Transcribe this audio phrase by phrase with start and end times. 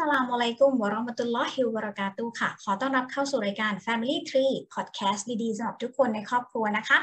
[0.00, 6.98] สลามอะลัยกุมวะราะมะตุลลอฮิวบรากาตุค่ะ ขอต้อนรับเข้าสู่รายการ Family Tree Podcast ดีๆสำหรับทุกคนในครอบครัวนะคะ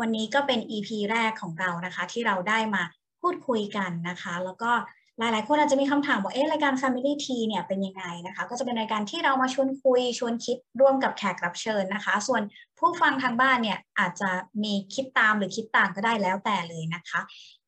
[0.00, 2.82] วันนี้ก็เป็น EP แรกของเรานะคะ ที่เราได้มา
[3.20, 4.70] พูดคุยกันนะคะ แล้วก็
[5.18, 12.42] หลายๆ คนอาจจะมีคำถามว่าเอ๊ะรายการ Family Tree เนี่ยเป็นยังไงนะคะ ก็จะเป็นรายการที่เรามาชวนคุยชวนคิดร่วมกับแขกรับเชิญนะคะ ส่วน
[12.82, 14.30] ผู้ฟังทางบ้านเนี่ยอาจจะ
[14.62, 17.20] มีคิดตามหรือคิดต่างก็ได้แล้วแต่เลยนะคะ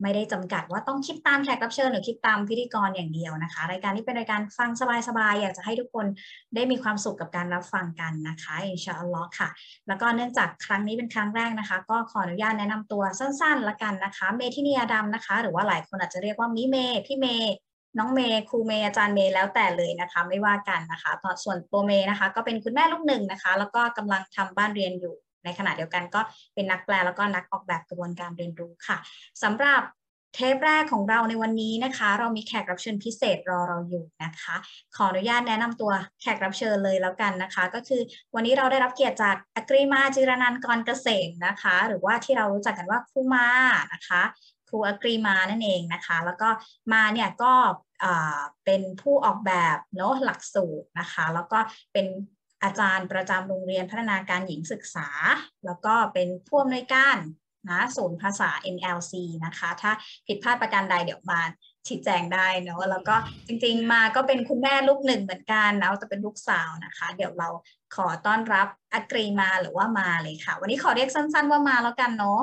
[0.02, 4.70] ไม่ได้จำกัดว่าต้องคิดตามแขกรับเชิญหรือคิดตามพิธีกรอย่างเดียวนะคะ รายการนี้เป็นรายการฟัง
[5.08, 6.06] สบายๆอยากจะให้ทุกคน
[6.54, 9.48] ได้มีความสุขกับการรับฟังกันนะคะอินชาอัลลอฮ์ค่ะ
[9.88, 17.26] แล้วก็เนื่องจากครั้งนี้เป็นครั้งแรกนะคะ ก็ขออนุญาตแนะนำตัวสั้นๆละกันนะคะ เมทินียดำนะคะ หรือว่าหลายคนอาจจะเรียกว่ามิเมพี่เม
[17.98, 26.20] น้องเมย์ครูเมย์อาจารย์เมย์แล้วแต่เลยนะคะ ไม่ว่ากันนะคะตอนส่วนตัวเมย์นะคะ ก็เป็นคุณแม่ลูกหนึ่งนะคะ แล้วก็กำลังทำบ้านเรียนอยู่ในขณะเดียวกันก็
[26.54, 28.96] เป็นนักแปลแล้วก็นักออกแบบกระบวนการเรียนรู้ค่ะ
[29.42, 29.82] สำหรับ
[30.34, 34.54] เทปแรกของเราในวันนี้นะคะ เรามีแขกรับเชิญพิเศษรอเราอยู่นะคะ
[34.96, 38.00] ขออนุญาตแนะนำตัวแขกรับเชิญเลยแล้วกันนะคะ ก็คือ
[38.34, 43.48] วันนี้เราได้รับเกียรติจากอกรีมาจิรนันกรเกษมนะคะ หรือว่าที่เรารู้จักกันว่าครูมา
[43.92, 44.22] นะคะ
[44.74, 46.48] รูอักรีมานั่นเองนะคะ แล้วก็
[46.92, 47.54] มาเนี่ยก็
[48.64, 51.58] เป็นผู้ออกแบบเนาะหลักสูตรนะคะ แล้วก็
[51.92, 52.06] เป็น
[52.62, 55.08] อาจารย์ประจำโรงเรียนพัฒนาการหญิงศึกษา
[55.66, 57.16] แล้วก็เป็นผู้อำนวยการ
[57.70, 59.12] นะศูนย์ภาษา NLC
[59.44, 59.92] นะคะ ถ้า
[60.26, 61.40] ผิดพลาดประการใดเดี๋ยวมา
[61.86, 63.14] ชี้แจงได้เนาะแล้วก็
[63.46, 67.48] จริงๆมาก็เป็นคุณแม่ลูกหนึ่งเหมือนกันนะจะเป็นลูกสาวนะคะ เดี๋ยวเรา
[67.94, 72.40] ขอต้อนรับอักรีมาหรือว่ามาเลยค่ะ วันนี้ขอเรียกสั้น ๆว่ามาแล้วกันเนาะ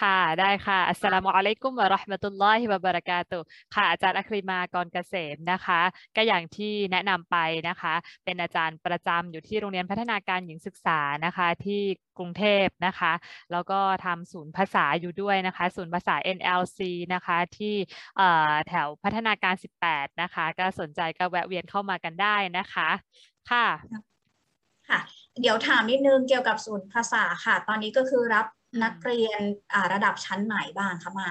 [0.00, 3.40] ค่ะได้ค่ะ อัสสลามุอะลัยกุมวะราะห์มะตุลลอฮิวะบะเราะกาตุ
[3.74, 5.80] ค่ะอาจารย์อัครีมากรเกษมนะคะ
[6.16, 7.36] ก็อย่างที่แนะนำไป
[7.68, 11.82] นะคะ เป็นอาจารย์ประจำอยู่ที่โรงเรียนพัฒนาการหญิงศึกษานะคะที่
[12.18, 13.12] กรุงเทพนะคะ
[13.52, 16.80] แล้วก็ทำศูนย์ภาษาอยู่ด้วยนะคะ ศูนย์ภาษา NLC
[17.14, 17.74] นะคะที่
[18.68, 19.54] แถวพัฒนาการ
[19.86, 22.88] 18 นะคะ ก็สนใจก็แวะเวียนเข้ามากันได้นะคะ
[23.50, 23.66] ค่ะ
[24.88, 25.00] ค่ะ
[25.40, 28.46] เดี๋ยวถามนิดนึงเกี่ยวกับศูนย์ภาษาค่ะ ตอนนี้ก็คือรับ
[28.82, 29.40] นักเรียน
[29.92, 31.30] ระดับชั้นไหนบ้างคะมา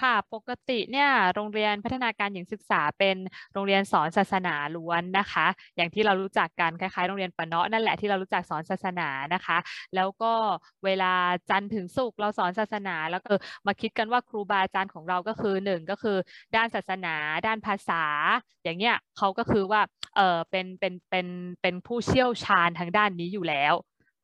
[0.00, 3.16] ค่ะ ปกติเนี่ยโรงเรียนพัฒนาการหญิงศึกษาเป็น
[3.52, 5.46] โรงเรียนสอนศาสนาล้วนนะคะ
[5.76, 9.58] อย่างที่เรารู้จักกันคล้ายๆ โรงเรียนปะเนาะนั่นแหละที่เรารู้จักสอนศาสนานะคะ
[9.94, 10.32] แล้วก็
[10.84, 11.12] เวลา
[11.50, 13.32] จันทร์ถึงศุกร์เราสอนศาสนา แล้วก็
[13.66, 16.16] มาคิดกันว่าครูบาอาจารย์ของเราก็คือหนึ่งก็คือ
[16.56, 17.14] ด้านศาสนา
[17.46, 18.02] ด้านภาษา
[18.64, 19.80] อย่างเงี้ยเขาก็คือว่า
[20.16, 21.26] เออเป็นเป็นเป็น
[21.62, 23.74] เป็นผู้เชี่ยวชาญทางด้านนี้อยู่แล้ว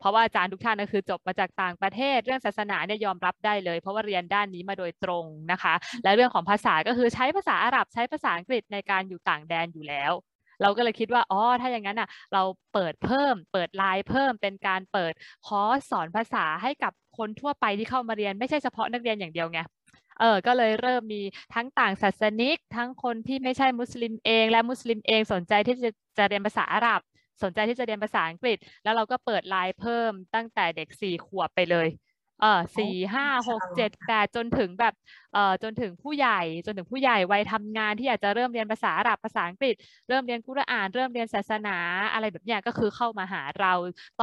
[0.02, 5.74] เพราะว่าอาจารย์ทุกท่านก็คือจบมาจากต่างประเทศ เรื่องศาสนาเนี่ยยอมรับได้เลย เพราะว่าเรียนด้านนี้มาโดยตรงนะคะ
[6.04, 10.12] และเรื่องของภาษาก็คือใช้ภาษาอาหรับใช้ภาษาอังกฤษในการอยู่ต่างแดนอยู่แล้ว
[10.62, 12.42] เราก็เลยคิดว่า อ๋อ ถ้าอย่างนั้นอะ เรา
[12.74, 15.12] เปิดเพิ่ม เปิดไลน์เพิ่ม เป็นการเปิด
[15.46, 19.60] คอร์สสอนภาษาให้กับคนทั่วไปที่เข้ามาเรียน ไม่ใช่เฉพาะนักเรียนอย่างเดียวไง
[20.20, 21.22] เออ ก็เลยเริ่มมี
[21.54, 27.00] ทั้งต่างศาสนิก ทั้งคนที่ไม่ใช่มุสลิมเอง และมุสลิมเองสนใจที่จะจะเรียนภาษาอาหรับ
[27.42, 31.88] สนใจที่จะเรียนภาษาอังกฤษ แล้วเราก็เปิดไลน์เพิ่มตั้งแต่เด็กสี่ขวบไปเลย
[32.40, 34.94] เออสี่ห้าหกเจ็ดแปดจนถึงแบบ
[35.34, 39.74] เอ่อจนถึงผู้ใหญ่จนถึงผู้ใหญ่วัยทำงานที่อยากจะเริ่มเรียนภาษาอาหรับภาษาอังกฤษ
[40.08, 41.76] เริ่มเรียนกุรอาน เริ่มเรียนศาสนา
[42.12, 43.72] อะไรแบบเนี้ยก็คือเข้ามาหาเรา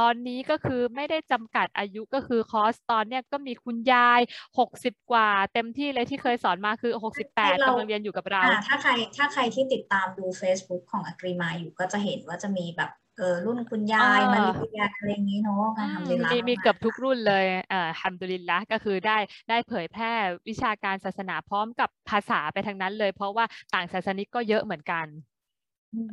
[0.00, 4.20] ตอนนี้ก็คือไม่ได้จำกัดอายุก็คือคอร์สตอนเนี้ยก็มีคุณยาย
[4.58, 20.12] หกสิบกว่า เต็มที่เลยที่เคยสอนมาคือหกสิบแปดกำลังเรียนอยู่กับเราถ้าใครถ้าใครที่ติดตามดู Facebook ของอักรีมาอยู่ก็จะเห็นว่าจะมีแบบ เออรุ่นคุณยายมาลีคุณยายอะไรอย่างนี้เนาะการทำเวลามีมีเกือบทุกรุ่นเลยเอ่อฮัมดุลิลละก็คือได้ได้เผยแพร่
[20.48, 23.44] วิชาการศาสนาพร้อมกับภาษาไปทางนั้นเลย เพราะว่า
[23.74, 25.06] ต่างศาสนิกก็เยอะเหมือนกัน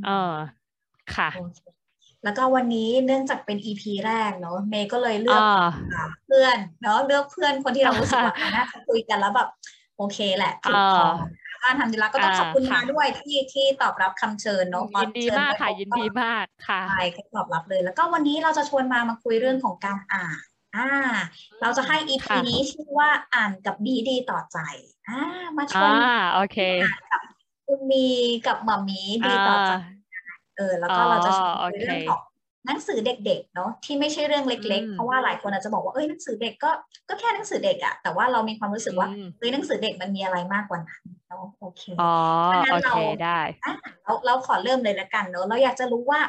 [0.06, 0.36] เออ
[1.16, 1.30] ค่ะ
[2.24, 5.42] แล้วก็วันนี้เนื่องจากเป็นอีพีแรกเนาะเมย์ก็เลยเลือก
[6.28, 9.50] เพื่อนเนาะเลือกเพื่อนคนที่เรารู้สึกว่าน่าจะคุยกันแล้วแบบ
[9.98, 11.08] โอเคแหละถูกคอ
[11.64, 17.02] การทำดีแล้วก็ต้องขอบคุณมาด้วยที่ที่ตอบรับคำเชิญเนาะยินดีมากค่ะยินดีมากค่ะใช่
[17.36, 20.40] ตอบรับเลย แล้วก็วันนี้เราจะชวนมามาคุยเรื่องของการอ่าน
[20.76, 20.90] อ่า
[21.62, 24.60] เราจะให้อีพีนี้ชื่อว่าอ่านกับดีดีต่อใจ
[25.10, 25.22] อ่า
[25.58, 25.92] มาชวน
[26.36, 26.58] โอเค
[27.12, 27.22] กับ
[27.66, 28.08] คุณมี
[28.48, 29.72] กับหมามีดีต่อใจ
[30.58, 32.22] เออแล้วก็เราจะชวนคุยเรื่องของ
[32.68, 36.72] หนังสือเด็กๆเนาะที่ไม่ใช่เรื่องเล็ก ๆ เพราะว่าหลายคนอาจจะบอกว่าเอ้ยหนังสือเด็กก็
[37.10, 42.14] ก็แค่หนังสือเด็กอะแต่ว่าเรามีความรู้สึกว่าเฮ้ยหนังสือเด็กมันมีอะไรมากกว่านั้นเนาะโอเคอ๋อ
[42.72, 43.40] โอเคได้
[44.04, 46.22] เราเราขอเริ่มเลยละกันเนาะเราอยากจะรู้ว่า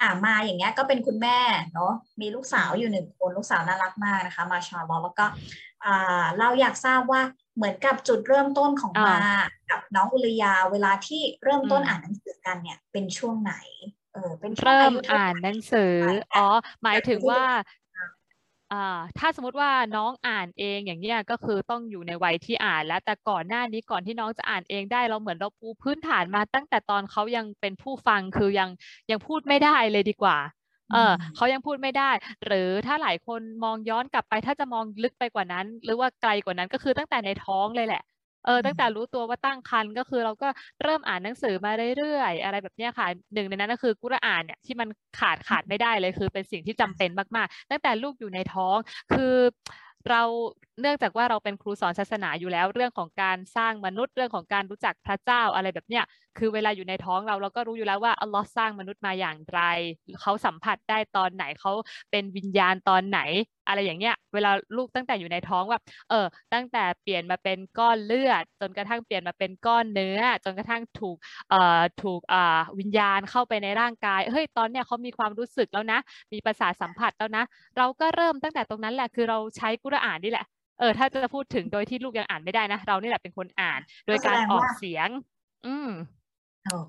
[0.00, 1.38] อ่ามาอย่างเงี้ยก็เป็นคุณแม่
[1.74, 5.26] เนาะมีลูกสาวอยู่หนึ่งคนลูกสาวน่ารักมากนะคะ มาชาลอแล้วก็
[5.84, 7.22] อ่าเราอยากทราบว่า
[7.56, 9.18] เหมือนกับจุดเริ่มต้นของมา
[9.70, 13.54] กับน้องอุลยาเวลาที่เริ่มต้นอ่านหนังสือกันเนี่ยเป็นช่วงไหน
[14.12, 15.80] เออเป็นเริ่มอ่านหนังสือ
[16.34, 16.40] อ๋อ
[16.84, 17.42] หมายถึงว่า
[18.72, 18.76] อ่า
[19.18, 28.68] ถ้าสมมติว่าน้องอ่านเองอย่างเนี้ยก็คือต้องอยู่ในวัยที่อ่านแล้ว แต่ก่อนหน้านี้ก่อนที่น้องจะอ่านเองได้เราเหมือนเราปูพื้นฐานมาตั้งแต่ตอนเขายังเป็นผู้ฟังคือยัง
[29.10, 30.36] ยังพูดไม่ได้เลยดีกว่า
[30.92, 32.10] เออเขายังพูดไม่ได้
[32.46, 38.02] หรือถ้าหลายคนมองย้อนกลับไป ถ้าจะมองลึกไปกว่านั้น หรือว่าไกลกว่านั้นก็คือตั้งแต่ในท้องเลยแหละ
[38.44, 40.48] เออตั้งแต่รู้ตัวว่าตั้งครรภ์ก็คือเราก็
[40.82, 44.88] เริ่มอ่านหนังสือมาเรื่อยๆ อะไรแบบนี้ค่ะหนึ่งในนั้นก็คือกุรอานเนี่ยที่มัน
[45.18, 48.76] ขาดขาดไม่ได้เลยคือเป็นสิ่งที่จำเป็นมากๆ ตั้งแต่ลูกอยู่ในท้อง
[49.12, 49.34] คือ
[50.10, 50.22] เรา
[50.80, 56.04] เนื่องจากว่าเราเป็นครูสอนศาสนาอยู่แล้วเรื่องของการสร้างมนุษย์เรื่องของการรู้จักพระเจ้าอะไรแบบเนี้ย
[56.38, 59.60] คือเวลาอยู่ในท้องเราเราก็รู้อยู่แล้วว่าอัลลอฮ์สร้างมนุษย์มาอย่างไร
[60.20, 61.72] เขาสัมผัสได้ตอนไหนเขา
[62.10, 63.20] เป็นวิญญาณตอนไหน
[63.68, 65.80] อะไรอย่างเงี้ย เวลาลูกตั้งแต่อยู่ในท้องว่า
[66.10, 71.16] เออ ตั้งแต่เปลี่ยนมาเป็นก้อนเลือด จนกระทั่งเปลี่ยนมาเป็นก้อนเนื้อ จนกระทั่งถูก
[71.50, 75.98] เอ่อถูกอ่าวิญญาณเข้าไปในร่างกายเฮ้ยตอนเนี้ยเขามีความรู้สึกแล้วนะ
[76.32, 77.44] มีประสาทสัมผัสแล้วนะ
[77.76, 80.46] เราก็เริ่มตั้งแต่ตรงนั้นแหละคือเราใช้กุรอานนี่แหละ
[80.80, 85.08] เออถ้าจะพูดถึงโดยที่ลูกยังอ่านไม่ได้นะ เรานี่แหละเป็นคนอ่าน โดยการออกเสียง
[85.66, 85.90] อืม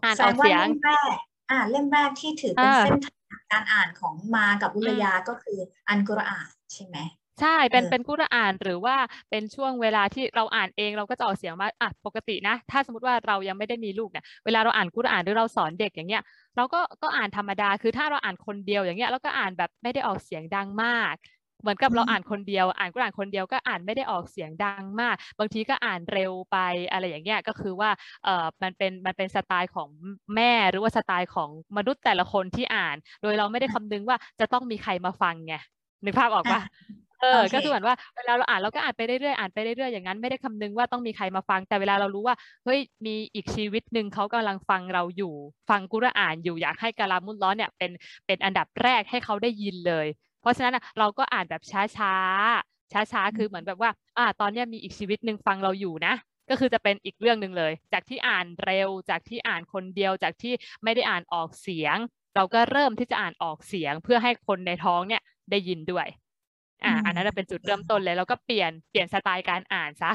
[0.03, 1.15] อ่านออกเสียงเล่มแรก
[1.51, 6.97] อ่านเล่มแรกที่ถือเป็นเส้นทางการอ่านของมากับอุลยาก็คืออันกุรอานใช่ไหม
[7.41, 8.95] ใช่ เป็น เป็นกุรอานหรือว่า
[9.29, 16.23] เป็นช่วงเวลาที่เราอ่านเองเราก็จะออกเสียงมาอะปกตินะ ถ้าสมมติว่าเรายังไม่ได้มีลูกเนี่ย เวลาเราอ่านกุรอานหรือเราสอนเด็กอย่างเงี้ย
[16.57, 21.13] เราก็ ก็อ่านธรรมดา คือถ้าเราอ่านคนเดียวอย่างเงี้ย เราก็อ่านแบบไม่ได้ออกเสียงดังมาก
[21.61, 26.57] เหมือนกับเราอ่านคนเดียว อ่านก็อ่านคนเดียวก็อ่านไม่ได้ออกเสียงดังมาก บางทีก็อ่านเร็วไป
[26.91, 27.89] อะไรอย่างเงี้ยก็คือว่า
[28.23, 29.89] เออมันเป็นมันเป็นสไตล์ของ
[30.35, 35.53] แม่หรือว่าสไตล์ของมนุษย์แต่ละคนที่อ่าน โดยเราไม่ได้คำนึงว่าจะต้องมีใครมาฟังไง
[36.05, 36.61] นึกภาพออกปะ
[37.21, 42.35] เออ ก็คือเหมือนว่าเวลาเราอ่านเราก็อ่านไปเรื่อยๆ อ่านไปเรื่อยๆ อย่างนั้นไม่ได้คำนึงว่าต้องมีใครมาฟัง แต่เวลาเรารู้ว่า
[42.65, 45.33] เฮ้ย มีอีกชีวิตหนึ่งเขากำลังฟังเราอยู่
[45.69, 47.91] ฟังกุรอานอยู่ อยากให้กาลามุลล้อเนี่ยเป็น
[48.25, 50.07] เป็นอันดับแรกให้เขาได้ยินเลย
[50.41, 52.13] เพราะฉะนั้นเราก็อ่านแบบช้าช้า
[52.91, 56.13] ช้าช้าคือเหมือนแบบว่าอ่า ตอนนี้มีอีกชีวิตหนึ่งฟังเราอยู่นะ
[56.49, 60.53] ก็คือจะเป็นอีกเรื่องหนึ่งเลย จากที่อ่านเร็ว จากที่อ่านคนเดียว จากที่
[60.83, 61.97] ไม่ได้อ่านออกเสียง
[62.35, 65.21] เราก็เริ่มที่จะอ่านออกเสียง เพื่อให้คนในท้องเนี่ย
[65.51, 66.07] ได้ยินด้วย
[66.85, 70.13] อ่า อันนั้นเป็นจุดเริ่มต้นเลย แล้วก็เปลี่ยน เปลี่ยนสไตล์การอ่านซะ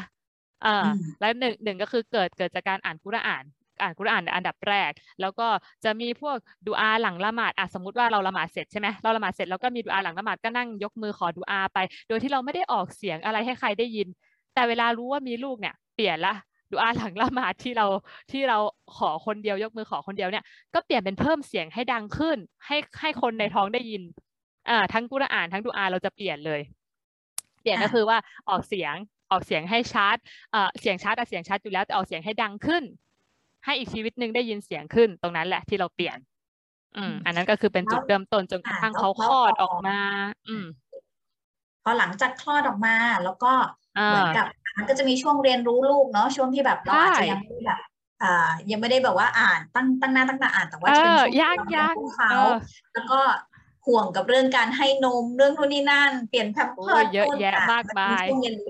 [0.62, 0.86] เออ
[1.20, 3.44] แล้วหนึ่งหนึ่งก็คือเกิดเกิดจากการอ่านกุรอาน
[3.82, 4.90] อ่านกุรอานอันดับแรก
[5.20, 5.48] แล้วก็
[5.84, 6.36] จะมีพวก
[6.66, 11.78] ดูอาหลังละหมาดอะสมมติว่าเราละหมาดเสร็จใช่ไหมเราละหมาดเสร็จแล้วก็มีดูอาหลังละหมาดก็นั่งยกมือขอดูอาไป
[12.08, 14.08] โดยที่เราไม่ได้ออกเสียงอะไรให้ใครได้ยิน
[14.54, 16.34] แต่เวลารู้ว่ามีลูกเนี่ยเปลี่ยนละ
[16.70, 17.86] ดูอาหลังละหมาดที่เรา
[18.32, 18.58] ที่เรา
[18.96, 20.44] ขอคนเดียวยกมือขอคนเดียวเนี่ย
[20.74, 24.02] ก็เปลี่ยนเป็นเพิ่มเสียงให้ดังขึ้น ให้ให้คนในท้องได้ยิน
[24.68, 26.60] อ่าทั้งกุรอานทั้งดูอาเราจะเปลี่ยนเลย
[27.60, 28.18] เปลี่ยนก็คือว่า
[28.48, 28.94] ออกเสียง
[29.30, 30.16] ออกเสียงให้ชัด
[30.52, 32.82] เอ่อเสียงชัดแต่เสียงชัดอยู่แล้วแต่ออกเสียงให้ดังขึ้น
[33.66, 36.18] ให้อีกชีวิตหนึ่งได้ยินเสียงขึ้นตรงนั้นแหละที่เราเปลี่ยน
[36.96, 39.98] อืม อันนั้นก็คือเป็นจุดเริ่มต้นจนกระทั่งเขาคลอดออกมา
[40.48, 40.66] อืม
[41.82, 43.52] พอหลังจากคลอดออกมา แล้วก็
[44.06, 44.46] เหมือนกับ
[44.76, 47.80] มันก็จะมีช่วงเรียนรู้ลูกเนาะช่วงที่แบบเราอาจจะยังไม่ได้แบบ
[48.22, 52.32] อ่ายังไม่ได้แบบว่าอ่านตั้งตั้งหน้าตั้งตาอ่านแต่ว่าจะเป็นช่วงที่เราเป็นเขา
[52.94, 53.20] แล้วก็
[53.86, 58.24] ห่วงกับเรื่องการให้นมเรื่องนู่นนี่นั่น เปลี่ยนแพมเพิร์ดเยอะแยะมากมาย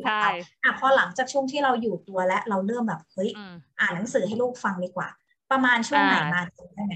[0.07, 0.25] ใช่
[0.65, 3.31] อะพอหลังจากช่วงที่เราอยู่ตัวและเราเริ่มแบบเฮ้ย
[3.81, 5.09] อ่านหนังสือให้ลูกฟังดีกว่า
[5.51, 6.43] ประมาณช่วงไหนมา
[6.75, 6.95] ได้ไหม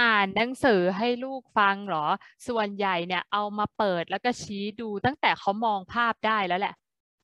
[0.00, 2.06] อ่านหนังสือให้ลูกฟังหรอ
[2.48, 6.74] ส่วนใหญ่เนี่ยเอามาเปิดแล้วก็ชี้ดูตั้งแต่เขามองภาพได้แล้วแหละ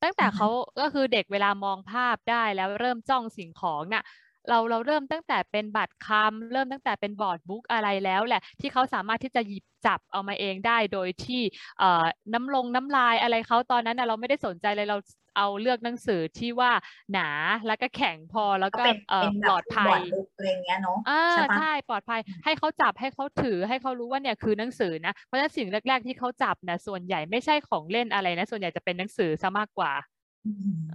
[0.02, 0.49] ตั้งแต่เขา
[0.81, 4.05] ก็คือเด็กเวลามองภาพได้แล้วเริ่มจ้องสิ่งของเนี่ย
[4.48, 11.43] เราเราเริ่มตั้งแต่เป็นบัตรคำเริ่มตั้งแต่เป็นบอร์ดบุ๊กอะไรแล้วแหละที่เขาสามารถที่จะหยิบจับเอามาเองได้โดยที่
[11.78, 14.98] เอ่อน้ำลงน้ำลายอะไรเขาตอนนั้นนะเราไม่ได้สนใจเลยเรา
[15.38, 16.70] เอาเลือกหนังสือที่ว่า
[17.12, 17.28] หนา
[17.67, 20.00] แล้วก็แข็งพอแล้วก็เอ่อปลอดภัย
[20.36, 21.22] อะไรเงี้ยเนาะอ่า
[21.58, 29.93] ใช่ปลอดภัยให้เขาจับให้เขาถือให้เขารู้ว่าเนี่ยคือหนังสือนะเพราะฉะนั้นสิ่งแรก ๆ ที่เขาจับนะส่วนใหญ่ไม่ใช่ของเล่นอะไรนะ ส่วนใหญ่จะเป็นหนังสือซะมากกว่า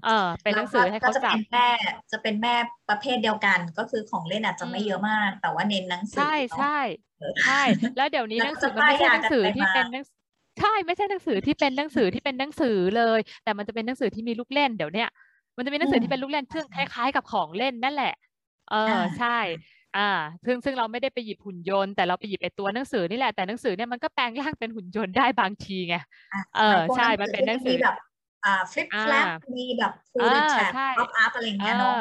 [0.06, 1.68] เออเป็นหนังสือให้เขาจับแม่
[2.12, 2.56] จะเป็นแม่
[2.90, 6.78] ประเภทเดียวกัน ก็คือของเล่นอาจจะไม่เยอะมาก แต่ว่าเน้นหนังสือใช่ใช่
[7.44, 7.62] ใช่
[7.98, 10.04] แล้วเดี๋ยวนี้หนังสือมันไม่ใช่หนังสือที่เป็นหนัง
[10.60, 15.10] ใช่ไม่ใช่หนังสือที่เป็นหนังสือที่เป็นหนังสือเลย แต่มันจะเป็นหนังสือที่มีลูกเล่นเดี๋ยวเนี้ย
[15.58, 18.14] มันจะมีหนังสือที่เป็นลูกเล่นซึ่งคล้ายๆกับของเล่นนั่นแหละ
[18.72, 19.40] เออใช่
[19.98, 20.10] อ่า
[20.46, 25.96] ซึ่งซึ่งเราไม่ได้ไปหยิบหุ่นยนต์แต่เราไปหยิบไอตัวหนังสือนี่แหละแต่หนังสือเนี่ยมันก็แปลงร่างเป็นหุ่นยนต์ได้บางทีไง
[26.58, 27.96] เออใช่มันเป็นหนังสือแบบ
[28.46, 29.28] อ่า flip flap
[29.58, 31.96] มีแบบ pull tab pop up อะไรเงี้ยเนาะ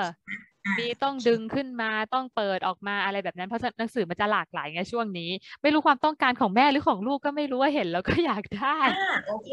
[0.78, 5.30] มีต้องดึงขึ้นมาต้องเปิดออกมาอะไรแบบนั้นเพราะหนังสือมันจะหลากหลายไงช่วงนี้
[5.62, 9.50] ไม่รู้ความต้องการของแม่หรือของลูกก็ไม่รู้ว่าเห็นแล้วก็อยากได้อ่าโอเค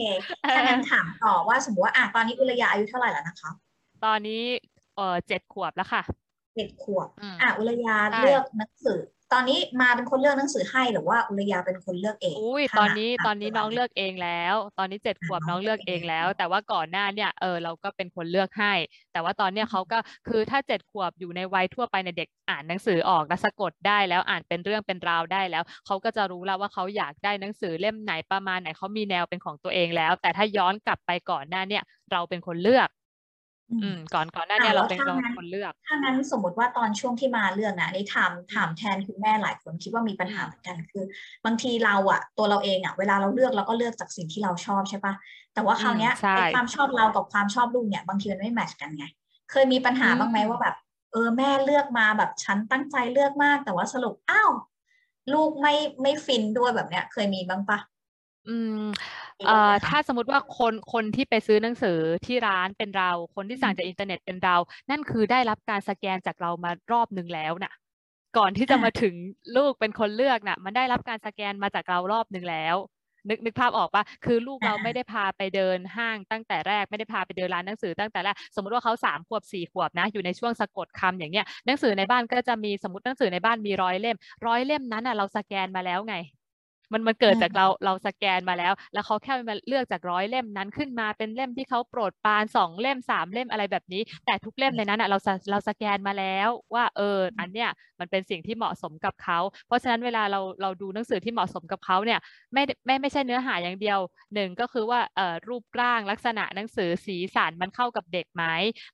[0.55, 3.49] ถ้างั้นถามต่อว่าสมมติว่าอะตอนนี้อุลยาอายุเท่าไหร่แล้วนะคะ
[4.05, 4.43] ตอนนี้
[4.95, 6.03] เออเจ็ดขวบแล้วค่ะ
[6.55, 7.07] เจ็ดขวบ
[7.41, 8.99] อะอุลยาเลือกหนังสือ
[9.33, 18.73] ตอนนี้มาเป็นคนเลือกหนังสือให้หรือว่าอุรยาเป็นคนเลือกเองอุ้ยถ้าตอนนี้ถ้าตอนนี้เวลาน้องเลือกเองแล้ว ตอนนี้เจ็ดขวบน้น้อองงเลืเลืออกกเอเองงแล้แล้ววแต่ว่าก่อนหน้าเนี่ยเออเราก็เป็นคนเลือกให้
[19.13, 19.97] แต่ว่าตอนเนี้ยเขาก็
[20.29, 32.89] คือถ้าเจ็ดขวบอยู่ในวัยทั่วไปในยเด็กอ่านหนังสือออกและสะกดได้แล้วอ่านเป็นเรื่องเป็นราวได้แล้วเขาก็จะรู้แล้วว่าเขาอยากได้หนังสือเล่มไหนประมาณไหนเขามีแนวเป็นของตัวเองแล้ว แต่ถ้าย้อนกลับไปก่อนหน้าเนี่ยเราเป็นคนเลือก
[33.73, 41.03] อือืมมก่อนก่อนหน้าอ่าเนี่ยแล้เราวเป็นถ้าเรางั้นคนเลือกถ้างั้นสมมติว่าตอนช่วงที่มาเลือกนะอันนี่ถามอืถามมแทนคุณแม่หลายคนคิดว่ามีปัญอืหามเหมือนกันคือ
[41.45, 45.13] บางทีเราอะตัวเราเองอะเวลาเราเลือกเราก็เลือกจากสิ่งที่เราชอบใช่ปะ
[45.53, 49.05] แต่ว่าอืมคราวเนี้ยใช่ไอ้ความชอบเรากับความชอบลูกเนี่ยบางทีมันไม่ match กันไง
[49.51, 50.75] เคยมีปัญหาบ้างไหมอืมว่าแบบ
[51.11, 54.51] เออแม่เลือกมาแบบฉันตั้งใจเลือกมาก แต่ว่าสรุปอ้าว
[55.33, 57.79] ลูกไม่ไม่ฟินด้วยแบบเนี้ย เคยมีบ้างปะ
[58.47, 64.55] อืมมี เอ่อถ้าสมมติว่าคนคนที่ไปซื้อหนังสือที่ร้านเป็นเรา คนที่สั่งจากอินเทอร์เน็ตเป็นเรา
[64.89, 67.73] นั่นคือได้รับการสแกนจากเรามารอบหนึ่งแล้วน่ะ
[68.37, 69.15] ก่อนที่จะมาถึง
[69.57, 72.75] ลูกเป็นคนเลือกน่ะ มันได้รับการสแกนมาจากเรารอบหนึ่งแล้ว
[73.29, 86.15] นึกนึกภาพออกปะคือลูกเราไม่ได้พาไปเดินห้างตั้งแต่แรกไม่ได้พาไปเดินร้านหนังสือตั้งแต่แรกสมมติว่าเขาสามขวบสี่ขวบนะ อยู่ในช่วงสะกดคำอย่างเงี้ยหนังสือในบ้านก็จะมีสมมติหนังสือในบ้านมีร้อยเล่มร้อยเล่มนั้นอะเราสแกนมาแล้วไง
[86.91, 102.19] มันมันเกิดอืจากมเราเราสแกนมาแล้ว แล้วเขาแค่มาเลือกจากร้อยเล่มนั้นขึ้นมาเป็นเล่มที่เขาโปรดปรานสองเล่มสามเล่มอะไรแบบนี้ แต่ทุกเล่มในนั้นอะเราสเราสแกนมาแล้วว่าเอออันเนี้ยมันเป็นสิ่งที่เหมาะสมกับเขา เพราะฉะนั้นเวลาเราเราดูหนังสือที่เหมาะสมกับเขาเนี่ย
[102.53, 103.99] ไม่ได้ไม่ไม่ใช่เนื้อหาอย่างเดียว
[104.33, 108.43] หนึ่งก็คือว่าเอ่อรูปร่างลักษณะหนังสือสีสันมันเข้ากับเด็กไหม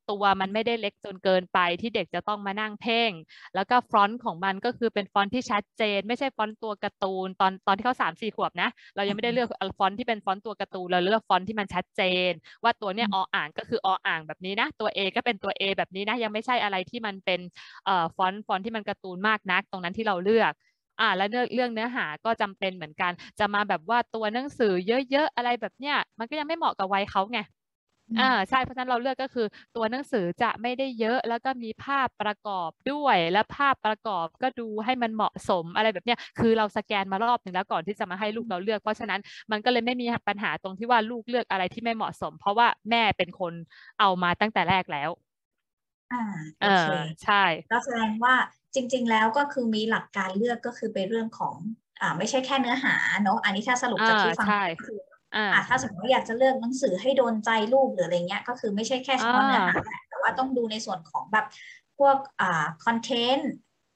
[0.09, 3.11] ตัวมันไม่ได้เล็กจนเกินไปที่เด็กจะต้องมานั่งเพ่ง
[3.55, 12.31] แล้วก็ฟอนต์ของมันก็คือเป็นฟอนต์ที่ชัดเจน ไม่ใช่ฟอนต์ตัวการ์ตูนตอนตอนที่เขาสามสี่ขวบนะ เรายังไม่ได้เลือกฟอนต์ที่เป็นฟอนต์ตัวการ์ตูนเราเลือกฟอนต์ที่มันชัดเจน
[12.63, 17.39] ว่าตัวเนี้ยออ่างก็คือออ่างแบบนี้นะ ตัว A ก็เป็นตัว A แบบนี้นะ ยังไม่ใช่อะไรที่มันเป็น
[17.85, 20.53] เอ่อฟอนต์ฟอนต์ที่มันการ์ตูนมากนัก ตรงนั้นที่เราเลือก
[20.99, 27.39] อ่าแล้วเรื่องเรื่องเนื้อหาก็จำเป็นเหมือนกัน จะมาแบบว่าตัวหนังสือเยอะๆอะไรแบบเนี้ยมันก็ยังไม่เหมาะกับวัยเขาไง
[28.09, 39.19] อืมอ่ามใช่เพราะฉะนั้นเราเลือกก็คือ ตัวหนังสือจะไม่ได้เยอะแล้วก็มีภาพประกอบด้วย และภาพประกอบก็ดูให้มันเหมาะสมอะไรแบบเนี้ยคือเราสแกนมารอบหนึ่งแล้วก่อนที่จะมาให้ลูกเราเลือก เพราะฉะนั้น
[39.51, 43.53] มันก็เลยไม่มีปัญหาตรงที่ว่าลูกเลือกอะไรที่ไม่เหมาะสม เพราะว่าแม่เป็นคน
[43.99, 45.09] เอามาตั้งแต่แรกแล้ว
[46.11, 46.17] อ่า
[46.59, 47.35] เอโอเคอใช่
[47.69, 48.35] ก็แสดงว่า
[48.75, 51.55] จริง ๆ แล้วก็คือมีหลักการเลือกก็คือเป็นเรื่องของ
[52.01, 54.97] อ่าไม่ใช่แค่เนื้อหาเนอะอันนี้ถ้าสรุปอ่าจากที่ฟังใช่ก็คือ
[55.33, 61.45] อ่าอ่าถ้าสมมติว่าอยากจะเลือกหนังสือให้โดนใจลูกหรืออะไรเงี้ยก็คือไม่ใช่แค่เฉพาะเนื้อหาแหละแต่ว่าต้องดูในส่วนของแบบ
[61.97, 62.45] พวกอ่า
[62.83, 63.49] คอนเทนต์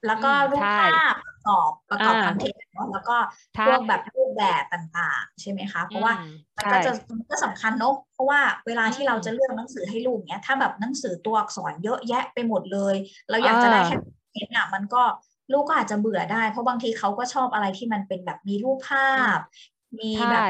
[0.06, 3.18] แล้วก็อืมรูปใช่ภาพประกอบประกอบอ่าคอนเทนต์เนอะแล้วก็
[3.54, 6.20] ใช่พวกแบบรูปแบบต่างๆ ใช่ไหมคะ เพอืราะว่าม
[6.58, 12.96] มันใช่ก็จะมันก็สำคัญเนอะเพราะว่าเวลาอืที่เรามจะเลือกหนังสือให้ลูกเนี้ยถ้าแบบหนังสือตัวอักษรเยอะแยะไปหมดเลย
[13.30, 13.96] เราอยากจะได้อ่าแค่
[14.34, 15.04] เห็นอะมันก็
[15.52, 19.40] ลูกก็อาจจะเบื่อได้ เพราะบางทีเขาก็ชอบอะไรที่มันเป็นแบบมีรูปภาอืมพ
[20.00, 20.46] มีใช่แบบ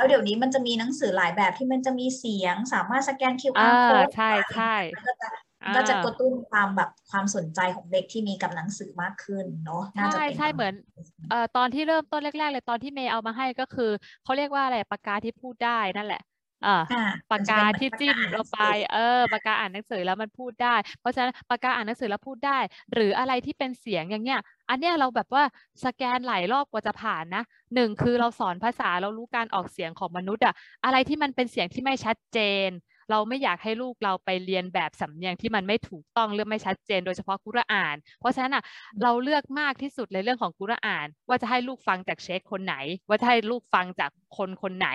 [0.00, 5.26] แล้วเดี๋ยวนี้มันจะมีหนังสือหลายแบบที่มันจะมีเสียงสามารถสแกนอ่า QR code ใช่อะไรใช่มันก็จะ
[5.64, 10.74] มันอ่าก็จะกระตุ้นความแบบความสนใจของเด็กที่มีกับหนังสือมากขึ้นเนาะน่าจะใช่เป็นใช่ประเหมืมาอณน
[11.20, 13.84] นี้เอ่อตอนที่เริ่มต้นแรก ๆ เลยตอนที่เมย์เอามาให้ก็คือ
[14.22, 16.18] เขาเรียกว่าอะไรปากกาที่พูดได้นั่นแหละ
[16.64, 16.96] อ่าอ่า
[17.30, 18.98] ปามักนจะกาเป็นเหมือนที่ปากจิ้กามอ่านหลนังงไปสือเออ
[19.32, 22.58] ปากกาอ่านหนังสือแล้วมันพูดได้ เพราะฉะนั้นปากกาอ่านหนังสือแล้วพูดได้
[22.94, 24.38] หรืออะไรที่เป็นเสียงอย่างเงี้ย
[24.68, 25.44] อันเนี้ยเราแบบว่า
[25.84, 27.42] สแกนหลายรอบกว่าจะผ่านนะ
[27.74, 32.38] หนึ่งคือเราสอนภาษาเรารู้การออกเสียงของมนุษย์อะอะไรที่มันเป็นเสียงที่ไม่ชัดเจ
[32.68, 32.70] น
[33.10, 38.62] เราไม่อยากให้ลูกเราไปเรียนแบบสำเนียงที่มันไม่ถูกต้องหรือไม่ชัดเจน โดยเฉพาะกุรอาน เพราะฉะนั้นอะ
[39.02, 42.76] เราเลือกมากที่สุดในเรื่องของกุรอาน ว่าจะให้ลูกฟังจากเชคคนไหน
[43.08, 44.88] ว่าจะให้ลูกฟังจากคนคนไหน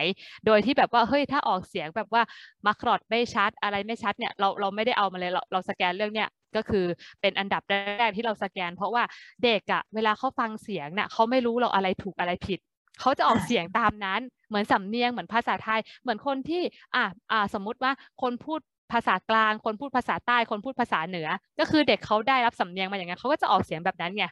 [0.46, 2.24] โดยที่แบบว่าเฮ้ยถ้าออกเสียงแบบว่า
[2.68, 6.86] มักรอดไม่ชัดอะไรไม่ชัดเนี่ยเราเราไม่ได้เอามาเลยเราเราสแกนเรื่องเนี้ยก็คือ
[7.22, 9.04] เป็นอันดับแรกที่เราสแกน เพราะว่า
[9.44, 12.60] เด็กอะเวลาเขาฟังเสียงเนี่ยเขาไม่รู้เราอะไรถูกอะไรผิด
[13.00, 16.62] เขาจะออกอ่าเสียงตามนั้น เหมือนสำเนียงเหมือนภาษาไทย เหมือนคนที่
[16.96, 18.60] อ่าอ่าสมมุติว่าคนพูด
[18.94, 21.28] ภาษากลาง คนพูดภาษาใต้ คนพูดภาษาเหนือ
[21.60, 24.26] ก็คือเด็กเขาได้รับสำเนียงมาอย่างนั้นเขาก็จะออกเสียงแบบนั้นไง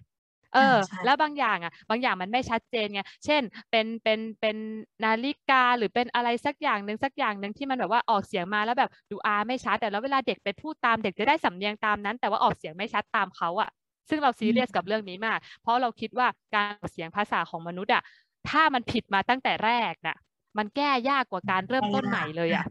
[0.55, 3.41] เออ่าอใช่แล้วบางอย่างอะ บางอย่างมันไม่ชัดเจนไงเช่น
[3.71, 4.57] เป็นเป็นเป็น
[5.05, 13.69] นาฬิกาหรือเป็นอะไรสักอย่างหนึ่งสักอย่างหนึ่งที่มันแบบว่าออกเสียงมาแล้วแบบดูอาไม่ชัดแต่แล้วเวลาเด็กไปพูดตามเด็กจะได้สำเนียงตามนั้น แต่ว่าออกเสียงไม่ชัดตามเขาอะ
[14.09, 18.01] ซึ่งเราซีเรียสกับเรื่องนี้มาก เพราะเราคิดว่าการออกเสียงภาษาของมนุษย์อะ
[18.49, 20.17] ถ้ามันผิดมาตั้งแต่แรกน่ะ
[20.57, 22.65] มันแก้ยากกว่าการเริ่มต้นใหม่เลยอะ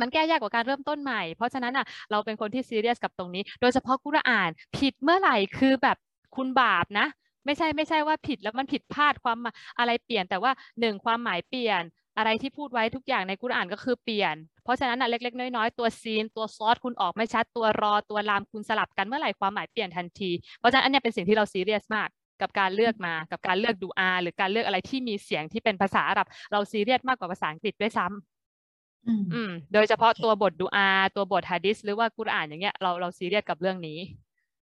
[0.00, 5.96] มันแก้ยากกว่าการเริ่มต้นใหม่ เพราะฉะนั้นอะเราเป็นคนที่ซีเรียสกับตรงนี้ โดยเฉพาะกุรอานผิดเมื่อไหร่คือแบบ
[6.36, 7.06] คุณบาปนะ
[7.46, 11.82] ไม่ใช่ไม่ใช่ว่าผิดแล้วมันผิดพลาดความหมายอะไรเปลี่ยน แต่ว่าหนึ่งความหมายเปลี่ยน
[12.18, 14.34] อะไรที่พูดไว้ทุกอย่างในกุรอานก็คือเปลี่ยน
[14.64, 22.08] เพราะฉะนั้นอะเล็ก ๆ น้อยๆตัวซีน ตัวซอสคุณออกไม่ชัดตัวรอตัวลามคุณสลับกันเมื่อไหร่ความหมายเปลี่ยนทันที เพราะฉะนั้นอันเนี้ยเป็นสิ่งที่เราซีเรียสมาก
[22.42, 33.98] กับการเลือกมากับการเลือกดูอาหรือการเลือกอะไรที่มีเสียงที่เป็นภาษาอาหรับ เราซีเรียสมากกว่าภาษาอังกฤษด้วยซ้ำอืมอืม โดยเฉพาะตัวบทดูอา ตัวบทฮะดิษหรือว่ากุรอานอย่างเงี้ยเราเราซีเรียสกับเรื่องนี้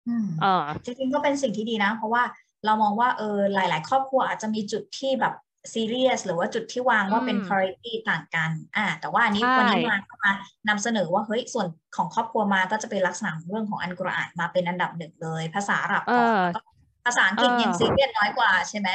[0.09, 2.23] อืมเออจริงๆก็เป็นสิ่งที่ดีนะ เพราะว่า
[2.65, 5.35] เรามองว่าเออหลาย ๆ ครอบครัวอาจจะมีจุดที่แบบ
[5.75, 10.33] ซีเรียสหรือว่าจุดที่วางว่าเป็นอืม priority ต่างกัน อ่า แต่ว่าอันนี้ใช่วันนี้มาก็มา
[10.69, 16.72] นำเสนอว่าเฮ้ยส่วนของครอบครัวมาก็จะเป็นลักษณะของเรื่องของอันกุรอานมาเป็นอันดับหนึ่งเลย ภาษาอาหรับเอก่อนอแล้วก็
[17.05, 18.89] ภาษาอังกฤษเออยังซีเรียสน้อยกว่าใช่ไหม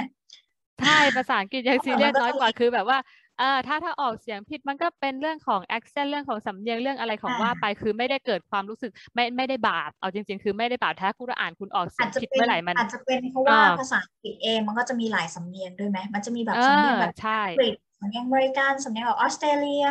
[0.81, 2.97] ใช่ภาษาอังกฤษยังเพซีราะเรียมัสนก็น้อยจะกว่ามีคือแบบว่า
[3.39, 19.85] เออถ้าถ้าออกเสียงผิดมันก็เป็นเรื่องของ accent เรื่องของสำเนียงเรื่องอะไรของอ่าว่าไปคือไม่ได้เกิดความรู้สึกไม่ไม่ได้บาปเอาจริง ๆ คือไม่ได้บาปถ้าคุณอ่านคุณออกเสีอายจงจะผิดเป็นเมื่อไหร่มันอาจจะเป็นเพราะว่าอ่าภาษาอังกฤษเองมันก็จะมีหลายสำเนียงด้วยไหมมันจะมีแบบเอสำเนียงอแบบใช่อังกฤษสำเนียงอเมริกันสำเนียงแบบออสเตรเลีย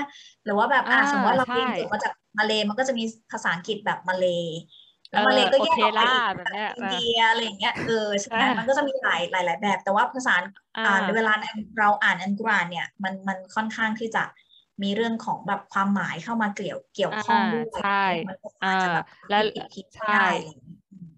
[0.44, 10.35] หรือว่าแบบอ่าอ่าสมมติว่าเราใช่เรียนจบมาจากมาเลย์มันก็จะมีภาษาอังกฤษแบบมาเลย์เอแล้ว มาเลอย์ก็โอแยกเคออกไปล่าอีกแบบเนี้ยอิเอนอเดียอะไรอย่างเงี้ยเออใช่ไหมใช่มันก็จะมีหลายหลายหลายแบบ แต่ว่าภาษา
[10.77, 11.33] อ่าอ่าเวลา
[11.79, 14.25] เราอ่านอันกุรอานเนี่ยมันมันค่อนข้างที่จะ
[14.83, 20.25] มีเรื่องของแบบความหมายเข้ามาเกี่ยวเกี่ยวข้องอ่าด้วยใช่มันก็อาจจะแบบแล้วผิดผิดใช่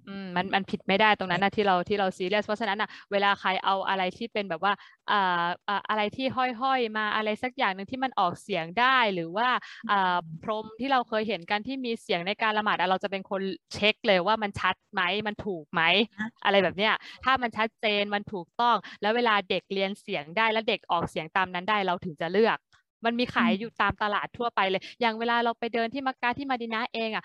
[0.08, 4.72] มอืมมันมันผิดไม่ได้ตรงนั้นนะที่เราที่เราซีเรียสเพราะฉะนั้นนะเวลาใครเอาอะไรที่เป็นแบบว่า
[5.10, 9.48] อ่าอ่าอะไรที่ห้อยๆมาอะไรสักอย่างหนึ่งที่มันออกเสียงได้หรือว่า
[9.90, 13.42] อ่าพรหมที่เราเคยเห็นกันที่มีเสียงในการละหมาดอะเราจะเป็นคน
[13.74, 15.82] เช็คเลยว่ามันชัดไหมมันถูกไหม
[16.18, 16.92] อะอะไรแบบเนี้ย
[17.24, 22.58] ถ้ามันชัดเจนมันถูกต้อง แล้วเวลาเด็กเรียนเสียงได้แล้วเด็กออกเสียงตามนั้นได้เราถึงจะเลือก
[23.04, 27.24] มันมีขายอืมอยู่ตามตลาดทั่วไปเลย อย่างเวลาเราไปเดินที่มักกะที่มาดินาเองอะ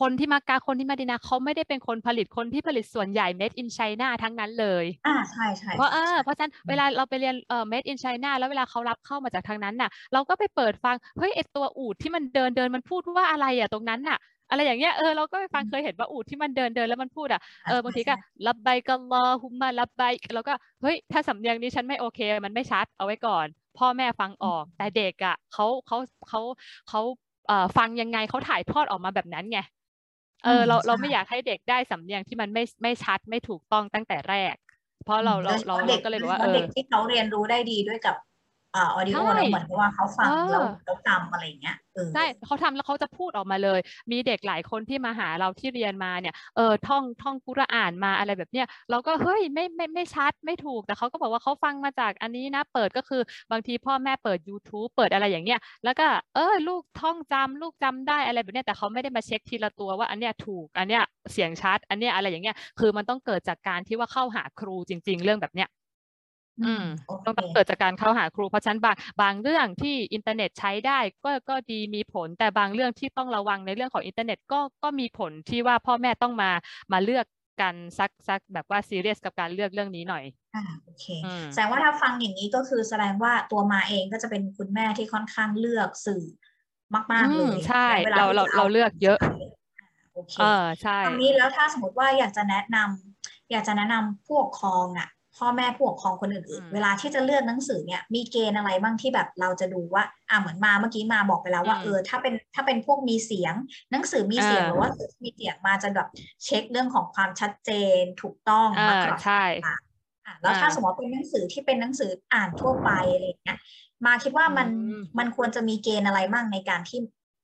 [0.00, 14.18] คนที่มักกะคนที่มาดินาเขาไม่ได้เป็นคนผลิตคนที่ผลิตส่วนใหญ่ made in China ทั้งนั้นเลยอ่าใช่ใช่เพราะเอใช่อใช่เพราะฉะนั้นเวลาเราไปเรียนเอ่อ made in China แล้วเวลาเขารับเข้ามาจากทางนั้นน่ะ เราก็ไปเปิดฟังเฮ้ยไอตัวอูฐที่มันเดินเดินมันพูดว่าอะไรอะตรงนั้นน่ะ
[14.50, 18.14] อะไรอย่างเงี้ยเออเราก็ไปฟังเคยเห็นว่าอูฐที่มันเดินเดินแล้วมันพูดอะเออบางทีก็
[18.46, 20.02] ลับไบกัลลอฮุมมาลับไบ
[20.34, 20.52] แล้วก็
[20.82, 23.46] เฮ้ยถ้าสำเนียงนี้ฉันไม่โอเค มันไม่ชัดเอาไว้ก่อน
[23.80, 26.40] พ่อแม่ฟังออก แต่เด็กอะเขาเขาเขา
[26.88, 27.00] เขา
[27.46, 29.58] เอ่อฟังยังไงเขาถ่ายทอดออกมาแบบนั้นไง
[30.44, 34.54] เออเราเราไม่อยากให้เด็กได้สำเนียงที่มันไม่ไม่ชัดไม่ถูกต้องตั้งแต่แรก
[35.04, 38.16] เพราะเราเราเราโดเรายฉพะก็เลยด็บอกว่าโดเอฉพะเด็อกที่เขาเรียนรู้ได้ดีด้วยกับ
[38.74, 43.80] อ่าออดิโอใช่แล้วเหมือนกับว่าเขาฟังเออแล้วแล้วจำอะไรอย่างเงี้ยเออใช่เขาทำแล้วเขาจะพูดออกมาเลย
[44.12, 65.68] มีเด็กหลายคนที่มาหาเราที่เรียนมาเนี่ยเออท่องท่องกุรอานมาอะไรแบบเนี้ยเราก็เฮ้ยไม่ไม่ไม่ชัดไม่ถูกแต่เขาก็บอกว่าเขาฟังมาจากอันนี้นะเปิดก็คือบางทีพ่อแม่เปิด YouTube เปิดอะไรอย่างเงี้ยแล้วก็เออลูกท่องจำลูกจำได้อะไรแบบเนี้ยแต่เขาไม่ได้มาเช็คทีละตัวว่าอันเนี้ยถูกอันเนี้ยเสียงชัด อันเนี้ยอะไรอย่างเงี้ยคือมันต้องเกิดจากการที่ว่าเข้าหาครูจริง ๆ เรื่องแบบเนี้ย
[66.62, 76.50] อืมโอต้องเคต้องเกิดจากการเข้าหาครูเพราะฉะนันบางบางเรื่องที่อินเทอร์เน็ตใช้ได้ก็ก็ดีมีผล แต่บางเรื่องที่ต้องระวังในเรื่องของอินเทอร์เน็ตก็ก็มีผลที่ว่าพ่อแม่ต้องมา
[76.92, 77.26] มาเลือก
[77.60, 86.24] กันสักสักแบบว่าซีเรียสกับการเลือกเรื่องนี้หน่อยอ่าโอเคอืมแสดงว่าถ้าฟังอย่างนี้ก็คือแสดงว่าตัวมาเองก็จะเป็นคุณแม่ที่ค่อนข้างเลือกสื่อ
[87.12, 89.18] มากๆเลอืมใช่เวลาเราที่เราจะเราเลือกเยอะ
[90.14, 103.54] โอเคเออใช่คราวนี้แล้วถ้าสมมติว่าอยากจะแนะนำอยากจะแนะนำผู้ปกครองอะ พ่อแม่ผู้ปกครองคนอื่นอืมๆเวลาที่จะเลือกหนังสือเนี่ย มีเกณฑ์อะไรบ้างที่แบบเราจะดูว่า อ่าเหมือนมาเมื่อกี้มาบอกไปแล้วว่าอืมเออถ้าเป็นถ้าเป็นพวกมีเสียง
[103.90, 106.08] หนังสือมีเสียงอ่าหรือว่าสื่อที่มีเสียงมาจะแบบ
[106.44, 113.58] เช็คเรื่องของความชัดเจนถูกต้องอ่ามาตรฐานใช่อะแล้วถ้าอ่าสมมติว่าเป็นหนังสือที่เป็นหนังสืออ่านทั่วไปอะไรอย่างเงี้ย
[114.06, 116.98] มาคิดว่ามันอืมมันควรจะมีเกณฑ์อะไรบ้างในการที่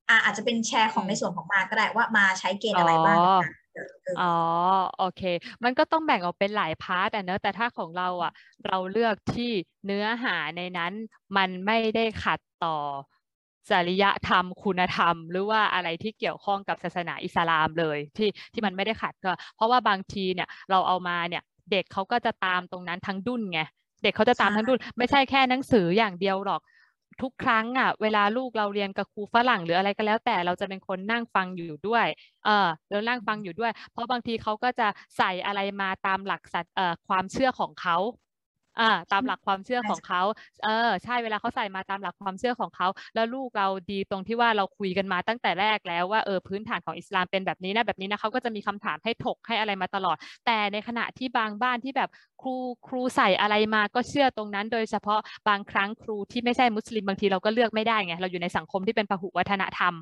[0.08, 3.65] อ่าอาจจะเป็นแชร์ของอืมในส่วนของมาก็ได้ว่ามาใช้เกณฑ์อะไรบ้างในการเลื
[4.18, 4.32] อ๋อ
[4.96, 5.22] โอเค
[5.64, 8.32] มันก็ต้องแบ่งออกเป็นหลายพาร์ทอะเนอะแต่ถ้าของเราอะ
[8.66, 9.52] เราเลือกที่
[9.84, 10.92] เนื้อหาในนั้น
[11.36, 12.76] มันไม่ได้ขัดต่อ
[13.70, 23.60] จริยธรรม คุณธรรม หรือว่าอะไรที่เกี่ยวข้องกับศาสนาอิสลามเลยที่ที่มันไม่ได้ขัดก็เพราะว่าบางทีเนี่ยเราเอามาเนี่ย เด็กเขาก็จะตามตรงนั้นทั้งดุนไง
[24.02, 26.60] เด็กเขาจะตามทั้งดุนไม่ใช่แค่หนังสืออย่างเดียวหรอก
[27.22, 32.06] ทุกครั้งอะเวลาลูกเราเรียนกับครูฝรั่งหรืออะไรก็แล้วแต่เราจะเป็นคนนั่งฟังอยู่ด้วย
[32.44, 37.96] เออแล้วนั่งฟังอยู่ด้วย เพราะบางทีเขาก็จะใส่อะไรมาตามหลักสัตเอ่อความเชื่อของเขา
[38.80, 40.22] อ่าตามหลักความเชื่อของเขา
[40.62, 52.08] เออใช่เวลาเขาใส่มาตามหลักความเชื่อของเขา แล้วลูกเราดีตรงที่ว่าเราคุยกันมาตั้งแต่แรกแล้วว่าเออพื้นฐานของอิสลามเป็นแบบนี้นะแบบนี้นะเขาก็จะมีคำถามให้ถกให้อะไรมาตลอด แต่ในขณะที่บางบ้านที่แบบ
[52.42, 52.54] ครู
[52.86, 59.94] ครูใส่อะไรมาก็เชื่อตรงนั้น โดยเฉพาะบางครั้งครูที่ไม่ใช่มุสลิมบางทีเราก็เลือกไม่ได้ไงเราอยู่ในสังคมที่เป็นพหุวัฒนธรรม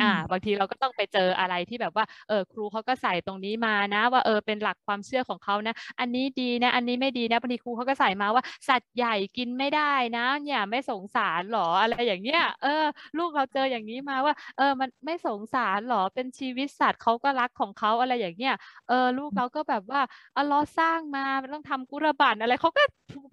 [0.00, 12.84] อ่า บางทีเราก็ต้องไปเจออะไรที่แบบว่า เออครูเขาก็ใส่ตรงนี้มานะ ว่าเออเป็นหลักความเชื่อของเขานะ อันนี้ดีนะ อันนี้ไม่ดีนะบางทีครูเขาก็ใส่มาว่า สัตว์ใหญ่กินไม่ได้นะเนี่ยไม่สงสารหรออะไรอย่างเงี้ย เออ
[13.18, 18.54] ลูกเราเจออย่างนี้มาว่า เออมันไม่สงสารหรอเป็นชีวิตสัตว์เขาก็รักของเขาอะไรอย่างเงี้ย
[18.88, 20.00] เออลูกเราก็แบบว่า
[20.36, 22.82] อัลลอฮ์สร้างมาต้องทำกุรบันอะไรเขาก็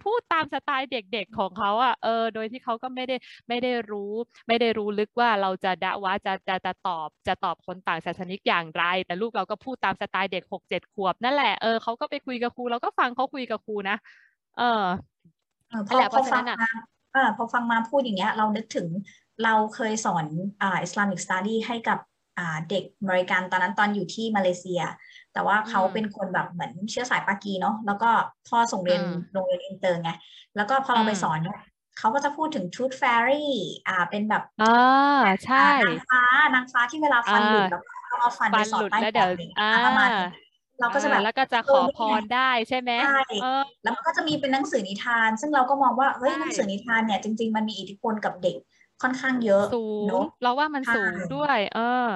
[0.03, 3.15] พูดตามสไตล์เด็กๆของเขาอะเออ โดยที่เขาก็ไม่ได้
[3.49, 4.13] ไม่ได้รู้
[4.47, 13.97] ไม่ได้รู้ลึกว่าเราจะดะว่าจะจะจะตอบจะตอบคนต่างศาสนิกอย่างไร แต่ลูกเราก็พูดตามสไตล์เด็กหกเจ็ดขวบนั่นแหละเออเขาก็ไปคุยกับครูเราก็ฟังเขาคุยกับครูนะ
[14.57, 14.83] เออ
[15.89, 16.71] พอพอฟังมา
[17.13, 18.87] เออพอฟังมาพูดอย่างเงี้ย เรานึกถึง
[19.43, 20.25] เราเคยสอน
[20.61, 21.99] อ่า Islamic study ให้กับ
[22.37, 24.81] อ่าเด็กอเมริกันตอนนั้นตอนอยู่ที่มาเลเซีย
[25.33, 28.09] แต่ว่าเขาเป็นคนแบบเหมือนเชื้อสายปากีเนาะแล้วก็
[28.47, 29.01] พ่อส่งเรียน
[29.33, 30.11] โรงเรียนอินเตอร์ไง
[30.55, 31.59] แล้วก็พอเราไปสอนเนี่ย
[31.99, 33.53] เขาก็จะพูดถึง tooth fairy
[33.87, 37.81] อ่า เป็นแบบอ่าใช่นางฟ้านางฟ้าที่เวลาฟันหลุดแล้ว
[38.11, 39.19] ก็เอาฟันไปสอดใต้แบ
[39.59, 40.09] อ่าประมาณ
[40.79, 43.21] เราก็จะแบบแล้วก็จะขอพรได้ใช่ไหมใช่
[43.83, 48.55] แล้วมันก็จะมีเป็นหนังสือนิทาน ซึ่งเราก็มองว่าเฮ้ยหนังสือนิทานเนี่ยจริง ๆ มันมีอิทธิพลกับเด็ก
[49.01, 52.09] ค่อนข้างเยอะสูงเราว่ามันสูงด้วย เออ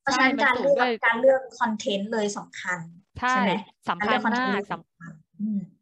[0.00, 2.78] เพราะฉะนั้นการเลือกการเลือก content เลยสำคัญ
[3.30, 3.52] ใช่ไหม
[3.88, 5.12] สำคัญมากสำคัญ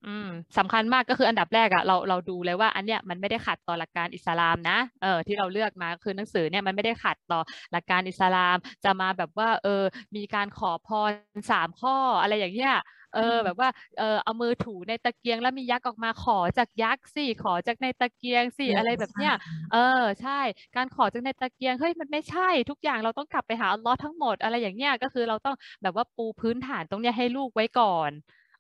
[0.06, 7.40] อืมสำคัญมากก็คืออันดับแรกอะเราเราดูเลยว่าอันเนี้ยมันไม่ได้ขัดต่อหลักการอิสลามนะเออที่เราเลือกมาคือหนังสือเนี่ยมันไม่ได้ขัดต่อ
[7.72, 9.82] หลักการอิสลาม จะมาแบบว่า เออ
[10.16, 11.12] มีการขอพร
[11.50, 12.72] สามข้ออะไรอย่างเงี้ย
[13.14, 13.68] เออแบบว่า
[13.98, 19.32] เออเอามือถูในตะเกียงแล้วมียักษ์ออกมาขอจากยักษ์สิขอจากในตะเกียงสิอะไรแบบเนี้ย
[19.72, 19.78] เออ
[20.20, 20.40] ใช่
[20.76, 28.12] การขอจากในตะเกียงเฮ้ยมันไม่ใช่ทุกอย่างเราต้องกลับไปหาอัลลอฮ์ทั้งหมดอะไรอย่างเงี้ยก็คือเราต้องแบบว่าปูพื้นฐานตรงเนี้ยให้ลูกไว้ก่อน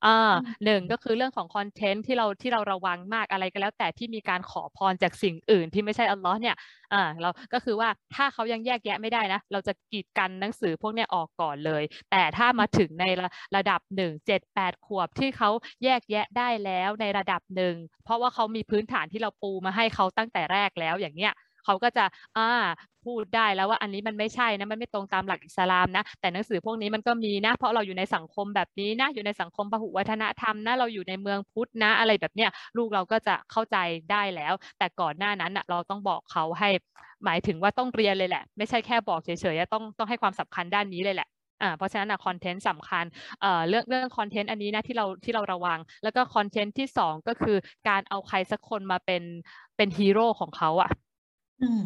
[0.06, 0.34] อ่า
[0.64, 6.56] หนึ่งก็คือเรื่องของคอนเทนต์ที่เราที่เราระวังมากอะไรก็แล้ว แต่ที่มีการขอพรจากสิ่งอื่นที่ไม่ใช่อัลลอฮ์เนี่ย
[6.92, 15.50] อ่าเราก็คือว่าถ้าเขายังแยกแยะไม่ได้นะ เราจะกีดกันหนังสือพวกนี้ออกก่อนเลย แต่ถ้ามาถึงในระระดับหนึ่งเจ็ดแปดขวบที่เขา
[15.84, 21.32] แยกแยะได้แล้วในระดับหนึ่งเพราะว่าเขามีพื้นฐานที่เราปูมาให้เขาตั้งแต่แรกแล้วอย่างเงี้ย
[21.64, 22.04] เขาก็จะ
[22.38, 22.50] อ่า
[23.04, 33.76] พูดได้แล้วว่าอันนี้มันไม่ใช่นะมันไม่ตรงตามหลักอิสลามนะ แต่หนังสือพวกนี้มันก็มีนะ เพราะเราอยู่ในสังคมแบบนี้นะ อยู่ในสังคมพหุวัฒนธรรมนะ เราอยู่ในเมืองพุทธนะ อะไรแบบเนี้ยลูกเราก็จะเข้าใจ
[34.10, 36.68] ได้แล้ว แต่ก่อนหน้านั้นเราต้องบอกเขาให้
[37.24, 41.28] หมายถึงว่าต้องเรียนเลยแหละ ไม่ใช่แค่บอกเฉยๆต้องต้องให้ความสำคัญด้านนี้เลยแหละ
[41.62, 43.04] อ่าเพราะฉะนั้นอะคอนเทนต์สำคัญ
[43.40, 47.56] เอ่อเรื่องเรื่องคอนเทนต์อันนี้นะที่เราที่เราระวัง แล้วก็คอนเทนต์ที่สองก็คือ
[47.88, 49.22] การเอาใครสักคนมาเป็น
[49.76, 50.90] เป็นฮีโร่ของเขาอะ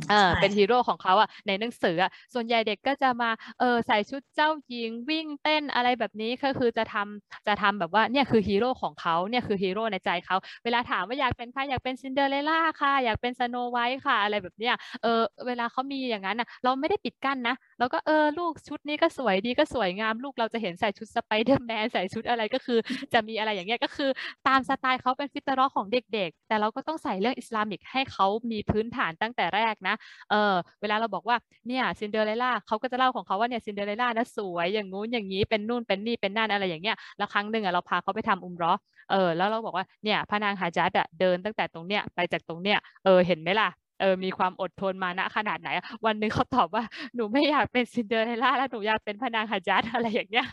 [0.09, 22.79] เออเป็นฮีโร่ของเขาอะในหนังสืออะส่วนใหญ่เด็กก็จะมาเออใส่ชุดเจ้าหญิงวิ่งเต้นอะไรแบบนี้ก็คือจะทำจะทำแบบว่าเนี่ยคือฮีโร่ของเขาเนี่ยคือฮีโร่ในใจเขาเวลาถามว่าอยากเป็นใครอยากเป็นซินเดอเรลล่าค่ะ อยากเป็นสโนไวท์ค่ะ อะไรแบบเนี้ยเออเวลาเขามีอย่างนั้นอะเราไม่ได้ปิดกั้นนะเราก็เออลูกชุดนี้ก็สวยดีก็สวยงามลูกเราจะเห็นใส่ชุดสไปเดอร์แมนใส่ชุดอะไรก็คือ
[23.13, 24.11] จะมีอะไรอย่างเงี้ยก็คือ
[24.49, 29.95] ตามสไตล์เขาเป็นฟิตรอของเด็ก ๆ แต่เราก็ต้องใส่เรื่อง Islamic ให้เขามีพื้นฐานตั้งแต่แรกนะ
[30.31, 31.37] เออเวลาเราบอกว่า
[31.69, 38.73] เนี่ยซินเดอเรลล่าเขาก็จะเล่าของเขาว่าเนี่ยซินเดอเรลล่านะสวยอย่างงู้นอย่างนี้เป็นนู่นเป็นนี่เป็นนั่นอะไรอย่างเงี้ยแล้วครั้งหนึ่งอะเราพาเขาไปทำอุมรอ
[39.11, 43.69] เออแล้วเราบอกว่าเนี่ยพระนางฮาญัรอะเดินตั้งแต่ตรงเนี้ยไปจากตรงเนี้ยเออเห็นไหมล่ะ
[44.05, 45.69] ออมีความอดทนมานะขนาดไหน
[46.07, 46.83] วันหนึ่งเขาตอบว่า
[47.15, 50.45] หนูไม่อยากเป็นซินเดอเรลล่าแล้วหนูอยากเป็นพระนางฮาญัรอะไรอย่างเงี้ย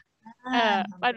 [0.53, 1.13] เออมัน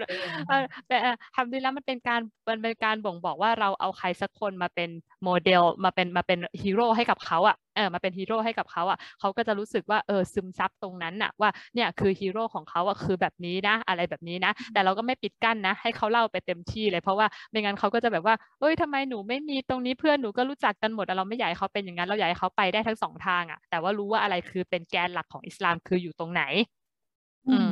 [0.88, 0.96] แต่
[1.34, 4.90] ทำดีแล้วมันเป็นการมันเป็นการบ่งบอกว่าเราเอาใครสักคนมาเป็น
[5.24, 26.42] โมเดลมาเป็นมาเป็นฮีโร่ให้กับเขาอะเออมาเป็นฮีโร่ให้กับเขาอะเขาก็จะรู้สึกว่าเออซึมซับตรงนั้นอะว่าเนี่ยคือฮีโร่ของเขาอะคือแบบนี้นะอะไรแบบนี้นะ แต่เราก็ไม่ปิดกั้นนะ ให้เขาเล่าไปเต็มที่เลย เพราะว่าไม่งั้นเขาก็จะแบบว่าเอ้ยทำไมหนูไม่มีตรงนี้เพื่อนหนูก็รู้จักกันหมดเราไม่อยากให้เขาเป็นอย่างนั้นเราอยากให้เขาไปได้ทั้งสองทางอะแต่ว่ารู้ว่าอะไรคือเป็นแกนหลักของอิสลามคืออยู่ตรงไหน
[27.46, 27.70] อืม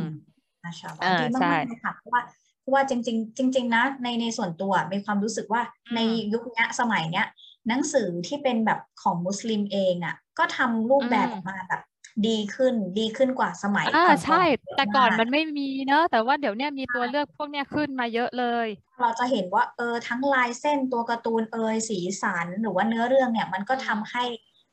[0.64, 2.22] นะชาบาดีมากๆเลยค่ะเพราะว่า
[2.60, 5.62] เพราะว่าจริง ๆ จริง ๆ นะในในส่วนตัวมีความรู้สึกว่า
[5.94, 6.00] ใน
[6.32, 7.26] ยุคนี้สมัยเนี้ย
[7.68, 11.82] หนังสือที่เป็นแบบของมุสลิมเองอะ ก็ทำรูปแบบออกมาแบบ
[12.26, 14.42] ดีขึ้นดีขึ้นกว่าสมัยอ่าใช่
[14.76, 18.66] แต่ก่อนมันไม่มีเนอะแต่ว่าเดี๋ยวนี้มีตัวเลือกพวกเนี้ยขึ้นมาเยอะเลย
[19.00, 24.24] เราจะเห็นว่าเออทั้งลายเส้นตัวการ์ตูนเอยสีสันหรือว่าเนื้อเรื่องเนี่ยมันก็ทำให้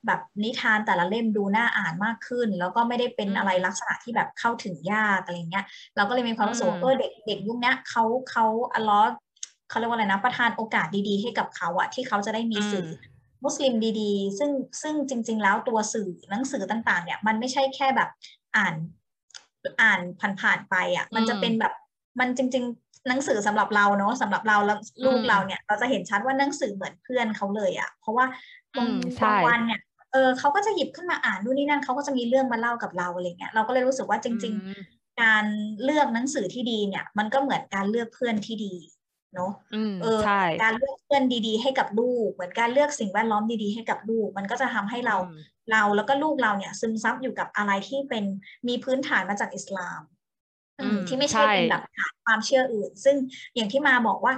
[0.08, 9.10] แบบนิทานแต่ละเล่มดูน่าอ่านมากขึ้น แล้วก็ไม่ได้เป็นอะไรลักษณะที่แบบเข้าถึงยากอะไรเงี้ยเราก็เลยมีความรู้สึกว่าเออเด็กเด็กยุคนี้เขาเขาอัลลอฮ์
[9.70, 12.88] เขาเรียกว่าอะไรนะประทานโอกาสดีๆ ให้กับเขาอะที่เขาจะได้มีสื่อ
[13.44, 18.10] มุสลิมดีๆ ซึ่งซึ่งจริง ๆ แล้วตัวสื่อหนังสือต่างๆ เนี่ยมันไม่ใช่แค่แบบ
[18.58, 18.76] อ่าน
[19.82, 20.00] อ่าน
[20.42, 21.74] ผ่านๆไปอะมันจะเป็นแบบ
[22.20, 28.26] มันจริง ๆ หนังสือสำหรับเราเนาะสำหรับเราแล้วลูกเราเนี่ย เราจะเห็นชัดว่าหนังสือเหมือนเพื่อนเขาเลยอะเพราะว่า
[28.78, 29.82] บางวันเนี่ย
[30.12, 34.54] เออเขาก็จะหยิบขึ้นมาอ่านนู่นนี่นั่นเขาก็จะมีเรื่องมาเล่ากับเราอะไรเงี้ยเราก็เลยรู้สึกว่าจริง
[34.86, 35.46] ๆ การ
[35.84, 38.74] เลือกหนังสือที่ดีเนี่ย มันก็เหมือนการเลือกเพื่อนที่ดี
[39.36, 39.52] เนาะ
[40.02, 40.20] เออ
[40.64, 45.16] การเลือกเพื่อนดีๆ ให้กับลูก เหมือนการเลือกสิ่งแวดล้อมดีๆ ให้กับลูก มันก็จะทำให้เรา
[45.72, 48.24] เราแล้วก็ลูกเราเนี่ย ซึมซับอยู่กับอะไรที่เป็น
[48.68, 50.02] มีพื้นฐานมาจากอิสลาม
[51.08, 51.84] ที่ไม่ใช่เป็นแบบ
[52.26, 53.16] ความเชื่ออื่น ซึ่ง
[53.56, 54.34] อย่างที่มาบอกว่า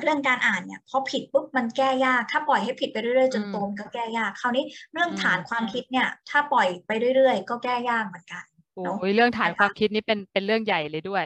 [0.00, 8.44] เรื่องการอ่านเนี่ยพอผิดปุ๊บมันแก้ยาก ถ้าปล่อยให้ผิดไปเรื่อยๆจนโตมก็แก้ยากคราวนี้เรื่องฐานความคิดเนี่ย ถ้าปล่อยไปเรื่อยๆ ก็แก้ยากเหมือนกัน
[8.76, 11.24] โอ้ยเรื่องฐานความคิดนี่เป็นเป็นเรื่องใหญ่เลยด้วย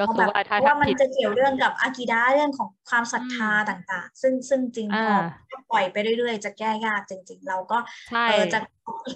[0.00, 5.14] ก็คือว่าถ้าว่ามันจะเกี่ยวเรื่องกับอากิดาเรื่องของความศรัทธาต่าง ๆ ซึ่งซึ่งจริงพอ
[5.70, 7.78] ปล่อยไปเรื่อยๆ จะแก้ยากจริง ๆ เราก็
[8.28, 8.58] เออจะ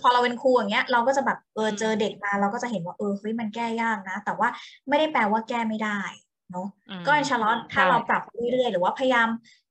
[0.03, 4.49] พอเราเป็นครูอย่างเงี้ย เราก็จะแบบเออเจอเด็กมาเราก็จะเห็นว่าเออเฮ้ยมันแก้ยากนะ แต่ว่า
[4.89, 6.01] ไม่ได้แปลว่าแก้ไม่ได้
[6.53, 6.69] เนาะ
[7.07, 9.29] ก็อินชาลอตถ้าเราปรับเรื่อยๆ หรือว่าพยายาม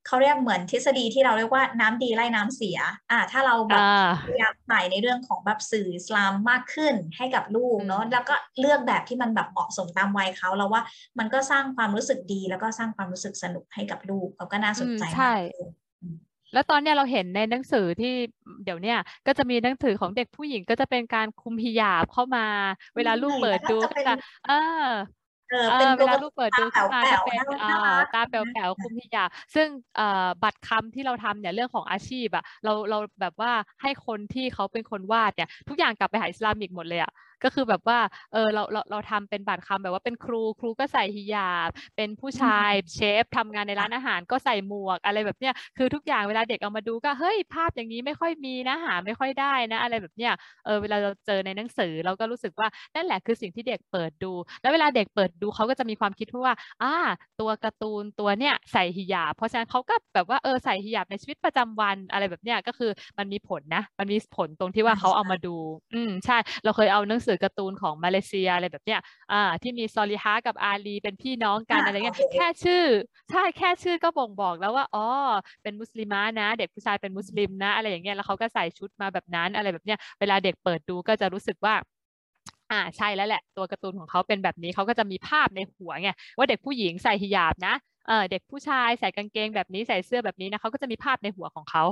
[0.08, 2.80] เขาเรียกเหมือนทฤษฎีที่เราเรียกว่าน้ำดีไล่น้ำเสีย
[3.12, 3.82] อ่า ถ้าเราแบบ
[4.28, 10.82] พยายามใส่ในเรื่องของแบบสื่ออิสลามมากขึ้นให้กับลูกเนาะแล้วก็เลือกแบบที่มันแบบเหมาะสมตามวัยเขาเราว่า
[11.20, 15.38] มันก็สร้างความรู้สึกดี แล้วก็สร้างความรู้สึกสนุกให้กับลูกเขาก็น่าสนใจมาก
[16.54, 18.14] แล้วตอนเนี้ยเราเห็นในหนังสือที่
[18.64, 22.46] เดี๋ยวเนี้ยก็จะมีหนังสือของเด็กผู้หญิงก็จะเป็นการคุมฮิญาบเข้ามา
[22.96, 24.14] เวลาลูกเปิดดูก็จะ
[24.48, 24.52] เอ
[24.84, 24.88] อ
[25.52, 27.42] เออเป็นเวลาลูกเปิดดูขึ้นมาจะเป็น
[28.14, 29.24] ตาแป๋วๆคุมพิยา
[29.56, 29.68] ซึ่ง
[30.44, 37.12] บัตรคำที่เราทำเนี่ยเรื่องของอาชีพอะเราเราแบบว่าให้คนที่เขาเป็นคนวาดเนี่ยทุกอย่างกลับไปหาอิสลามิกหมดเลยอะ
[37.44, 38.00] ก็คือแบบว่า
[38.32, 50.34] เออเราเราเราทำเป็นบัตรคำแบบว่าเป็นครูครูก็ใส่ฮิญาบ เป็นผู้ชายเชฟทำงานในร้านอาหารก็ใส่หมวกอะไรแบบเนี้ยคือทุกอย่างเวลาเด็กเอามาดูก็เฮ้ยภาพอย่างนี้ไม่ค่อยมีนะหาไม่ค่อยได้นะ อะไรแบบเนี้ย
[50.66, 56.96] เออเวลาเราเจอในหนังสือเราก็รู้สึกว่านั่นแหละคือสิ่งที่เด็กเปิดดู แล้วเวลาเด็กเปิดดูเขาก็จะมีความคิดว่าอ่า
[57.40, 65.56] ตัวการ์ตูนตัวเนี้ยใส่ฮิญาบ เพราะฉะนั้นเขาก็แบบว่าเออใส่ฮิญาบในชีวิตประจำวันอะไรแบบเนี้ยก็คือมันมีผลนะ มันมีผลตรงที่ว่าเขาเอามาดู
[65.94, 69.00] อืมใช่ เราเคยเอาหนังสือการ์ตูนของมาเลเซียอะไรแบบเนี้ย
[69.32, 72.86] อ่าที่มีซอลิฮากับอาลีเป็นพี่น้องกันอะไรเงี้ยแค่ชื่อ
[73.32, 75.08] ใช่แค่ชื่อก็บ่งบอกแล้วว่าอ๋อ
[75.64, 81.76] เป็นมุสลิมานะ เด็กผู้ชายเป็นมุสลิมนะอะไรอย่างเงี้ยแล้วเขาก็ใส่ชุดมาแบบนั้นอะไรแบบเนี้ยเวลาเด็กเปิดดูก็จะรู้สึกว่า
[82.72, 87.74] อ่าใช่แล้วแหละตัวการ์ตูนของเขาเป็นแบบนี้เขาก็จะมีภาพในหัวไงว่าเด็กผู้หญิงใส่ฮิญาบนะ
[88.08, 91.84] เออเด็กผู้ชายใส่กางเกงแบบนี้ใส่เสื้อแบบนี้นะเขาก็จะมีภาพในหัวของเขา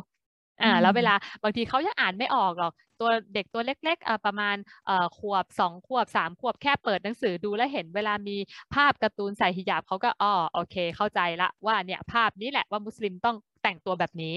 [0.64, 8.38] อ่าแล้วเวลาบางทีเขายังอ่านไม่ออกหรอกตัวเด็กตัวเล็กๆอ่าประมาณเอ่อขวบสองขวบสามขวบแค่เปิดหนังสือดูแล้วเห็นเวลามี
[8.74, 14.36] ภาพการ์ตูนใส่ฮิญาบเขาก็อ๋อโอเค เข้าใจละว่าเนี่ยภาพนี้แหละว่ามุสลิมต้องแต่งตัวแบบนี้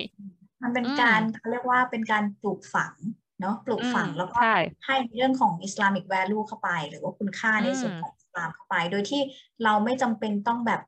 [0.63, 2.95] มันเป็นการเขาเรียกว่าเป็นการปลูกฝัง
[3.41, 4.39] เนาะปลูกฝังแล้วก็
[4.87, 9.23] ให้เรื่องของอิสลามิกแวลูเข้าไป หรือว่าคุณค่าในส่วนของอิสลามเข้าไป โดยที่
[9.65, 10.81] เราไม่จำเป็นต้องแบบ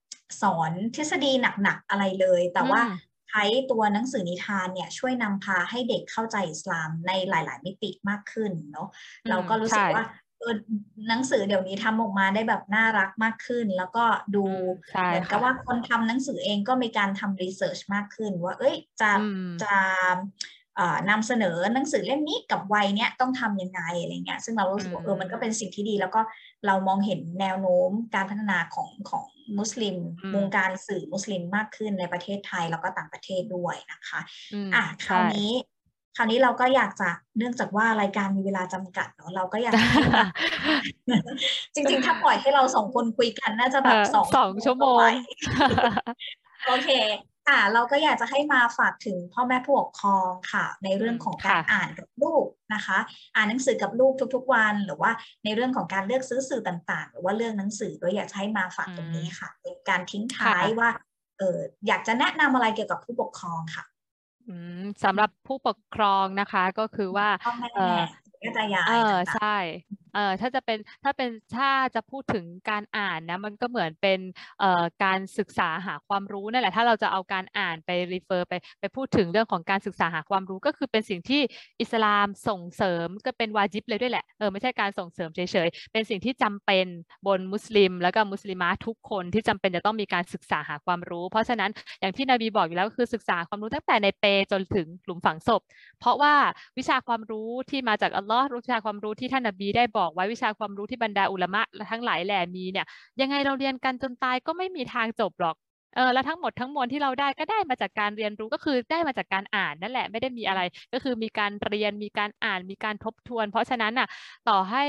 [0.42, 2.80] สอนทฤษฎีหนักๆอะไรเลย แต่ว่า
[3.13, 8.88] ใช้ตัวหนังสือนิทานเนี่ยช่วยนำพาให้เด็กเข้าใจอิสลามในหลาย ๆ มิติมากขึ้นเนาะ
[9.30, 10.04] เราก็รู้สึกว่า
[11.08, 14.04] หนังสือเดี๋ยวนี้ทำออกมาได้แบบน่ารักมากขึ้น แล้วก็
[14.36, 14.44] ดู
[15.04, 19.10] เหมือนกับว่าคนทำหนังสือเองก็มีการทำรีเสิร์ชมากขึ้น ว่า เอ้ยจะ
[19.62, 19.74] จะ
[21.10, 26.20] นำเสนอหนังสือเล่มนี้กับวัยเนี้ยต้องทํำยังไงอะไรเงี้ยซึ่งเรารู้สึกว่าเออมันก็เป็นสิ่งที่ดี แล้วก็
[26.66, 29.26] เรามองเห็นแนวโน้มการพัฒนาของของ
[29.58, 29.96] มุสลิม
[30.34, 34.20] วงการสื่อมุสลิมมากขึ้นในประเทศไทยแล้วก็ต่างประเทศด้วยนะคะ
[34.74, 35.50] อะคราวนี้
[36.16, 39.74] คราวนี้เราก็อยากจะเนื่องจากว่ารายการมีเวลาจำกัดเนาะเราก็อยาก
[41.74, 44.98] จริง ๆ ถ้าปล่อยให้เราสองคนคุยกันน่าจะแบบสองสองชั่วโมง
[46.66, 46.90] โอเค
[47.48, 52.98] ค่ะเราก็อยากจะให้มาฝากถึงพ่อแม่ผู้ปกครองค่ะ ในเรื่องของการอ่านกับลูกนะคะ
[53.36, 55.10] อ่านหนังสือกับลูกทุก ๆ วัน หรือว่า
[55.44, 60.88] ในเรื่องของการเลือกซื้อสื่อต่างๆ หรือว่าเรื่องหนังสือก็อยากให้มาฝากตรงนี้ค่ะเป็นการทิ้งท้ายว่า
[61.38, 63.84] เอออยากจะแนะนำอะไรเกี่ยวกับผู้ปกครองค่ะ
[65.04, 67.28] สำหรับผู้ปกครองนะคะก็คือว่า
[67.76, 68.00] เออ
[68.88, 69.56] เออใช่
[70.14, 74.20] เอ่อถ้าจะเป็นถ้าเป็นถ้าจะพูดถึงการอ่านนะมันก็เหมือนเป็น
[74.60, 81.40] เอ่อการศึกษาหาความรู้นั่นแหละถ้าเราจะเอาการอ่านไปรีเฟอร์ไปไปพูดถึงเรื่องของการศึกษาหาความรู้ก็คือเป็นสิ่งที่
[81.80, 86.86] อิสลามส่งเสริมก็เป็นวาจิบเลยด้วยแหละเออไม่ใช่การส่งเสริมเฉยๆเป็นสิ่งที่จำเป็น
[87.26, 95.60] บนมุสลิม แล้วก็มุสลิมาทุกคนที่จำเป็นจะต้องมีการศึกษาหาความรู้ เพราะฉะนั้นอย่างที่นบีบอกอยู่แล้วก็คือศึกษาความรู้ตั้งแต่ในเปจนถึงหลุมฝังศพ
[96.00, 96.34] เพราะว่า
[96.78, 102.86] วิชาความรู้ที่มาจากอัลลอฮ์วิชาความรู้ที่ท่านนบีได้บอกอกไว้วิชาความรู้ที่บรรดาอุลมะทั้งหลายแหล่มีเนี่ย
[103.20, 105.56] ยังไงเราเรียนกันจนตายก็ไม่มีทางจบหรอก
[105.96, 110.60] เออแล้วทั้งหมดทั้งมวลที่เราได้ก็ได้มาจากการเรียนรู้ก็คือได้มาจากการอ่านนั่นแหละไม่ได้มีอะไร
[110.92, 114.08] ก็คือมีการเรียนมีการอ่านมีการทบทวน เพราะฉะนั้นอะ
[114.48, 114.84] ต่อให้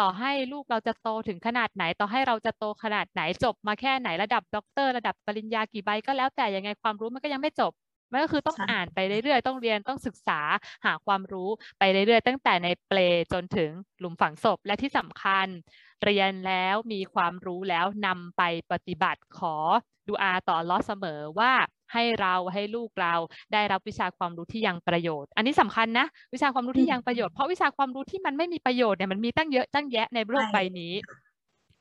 [0.00, 7.72] ต่อให้ลูกเราจะโตถึงขนาดไหน ต่อให้เราจะโตขนาดไหนจบมาแค่ไหนระดับด็อกเตอร์ระดับปริญญากี่ใบก็แล้วแต่ยังไงความรู้มันก็ยังไม่จบ
[8.12, 10.40] มันก็คือต้องอ่านไปเรื่อยๆ ต้องเรียนต้องศึกษา
[10.84, 12.98] หาความรู้ไปเรื่อยๆ ตั้งแต่ในเปล
[13.32, 15.46] จนถึงหลุมฝังศพและที่สำคัญ
[16.04, 18.42] เรียนแล้วมีความรู้แล้วนำไป
[18.72, 19.56] ปฏิบัติขอ
[20.08, 21.52] ดูอาต่อลอเสมอว่า
[21.92, 23.14] ให้เราให้ลูกเรา
[23.52, 30.92] ได้รับวิชาความรู้ที่ยังประโยชน์ อันนี้สำคัญนะ วิชาความรู้ที่ยังประโยชน์เพราะวิชาความรู้ที่มันไม่มีประโยชน์เนี่ยมันมีตั้งเยอะตั้งแยะในโลกใบนี้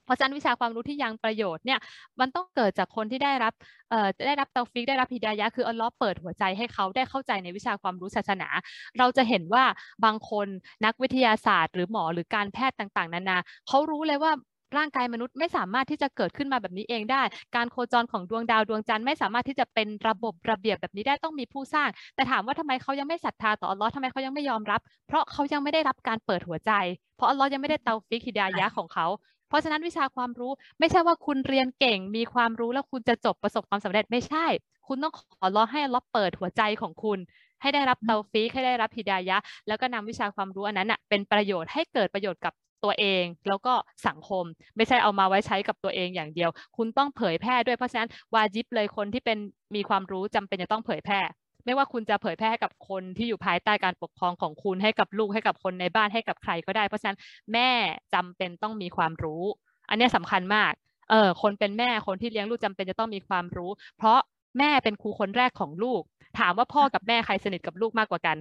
[0.09, 1.79] เพราะฉะนั้นวิชาความรู้ที่ยังประโยชน์เนี่ย
[2.19, 3.53] มันต้องเกิดจากคนที่ได้รับ
[3.89, 8.49] เอ่อได้รับเตาฟิกได้รับฮิดายะคืออัลลอฮ์เปิดหัวใจให้เขาได้เข้าใจในวิชาความรู้ศาสนา
[8.97, 9.63] เราจะเห็นว่า
[10.05, 10.47] บางคน
[10.85, 14.31] นักวิทยาศาสตร์ หรือหมอหรือการแพทย์ต่างๆ นานาเขารู้เลยว่า
[14.77, 17.23] ร่างกายมนุษย์ไม่สามารถที่จะเกิดขึ้นมาแบบนี้เองได้
[17.55, 26.71] การโคจรของดวงดาวดวงจันทร์ไม่สามารถที่จะเป็นระบบระเบียบแบบนี้ได้ต้องมีผู้สร้าง แต่ถามว่าทำไมเขายังไม่ศรัทธาต่ออัลลอฮ์ทำไมเขายังไม่ยอมรับ เพราะเขายังไม่ได้รับการเปิดหัวใจ
[27.17, 29.07] เพราะอัลลอฮ์ยังไม่ได้เตาฟิกฮิดายะของเขา
[29.49, 34.45] เพราะฉะนั้นวิชาความรู้ไม่ใช่ว่าคุณเรียนเก่งมีความรู้แล้วคุณจะจบประสบความสำเร็จไม่ใช่
[34.87, 37.19] คุณต้องขอร้องให้อัลลอเปิดหัวใจของคุณ
[37.61, 43.73] ให้ได้รับเตาฟิกให้ได้รับฮิดายะ แล้วก็นำวิชาความรู้อันนั้นอะเป็นประโยชน์ให้เกิดประโยชน์กับตัวเองแล้วก็
[44.07, 49.37] สังคม ไม่ใช่เอามาไว้ใช้กับตัวเองอย่างเดียว คุณต้องเผยแพร่ด้วยเพราะฉะนั้นวาจิบเลยคนที่เป็น
[49.75, 51.19] มีความรู้จำเป็นจะต้องเผยแพร่
[51.65, 57.17] ไม่ว่าคุณจะเผยแพร่ให้กับคนที่อยู่ภายใต้การปกครองของคุณให้กับลูกให้กับคนในบ้านให้กับใครก็ได้ เพราะฉะนั้น
[57.53, 57.69] แม่
[58.13, 59.43] จำเป็นต้องมีความรู้
[59.89, 60.71] อันนี้สำคัญมาก
[61.09, 64.19] เออคนเป็นแม่คนที่เลี้ยงลูกจำเป็นจะต้องมีความรู้ เพราะ
[64.59, 66.01] แม่เป็นครูคนแรกของลูก
[66.39, 68.37] ถามว่าพ่อกับแม่ใครสนิทกับลูกมากกว่ากัน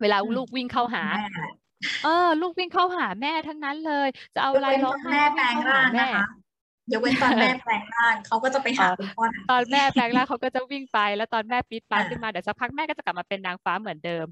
[0.00, 1.04] เวลาลูกวิ่งเข้าหา
[2.04, 6.24] เออ ลูกวิ่งเข้าหาแม่ทั้งนั้นเลย จะเอาอะไรร้องไห้แม่แปลงร่างนะคะ
[6.92, 14.26] ยกเว้นตอนแม่แปลงร่างเขาก็จะไปหาคุณพ่อตอนแม่แปลงร่างเขาก็จะวิ่งไป แล้วตอนแม่ปี๊ดปาขึ้นมาเดี๋ยวสักพักแม่ก็จะกลับมาเป็นนางฟ้าเหมือนเดิม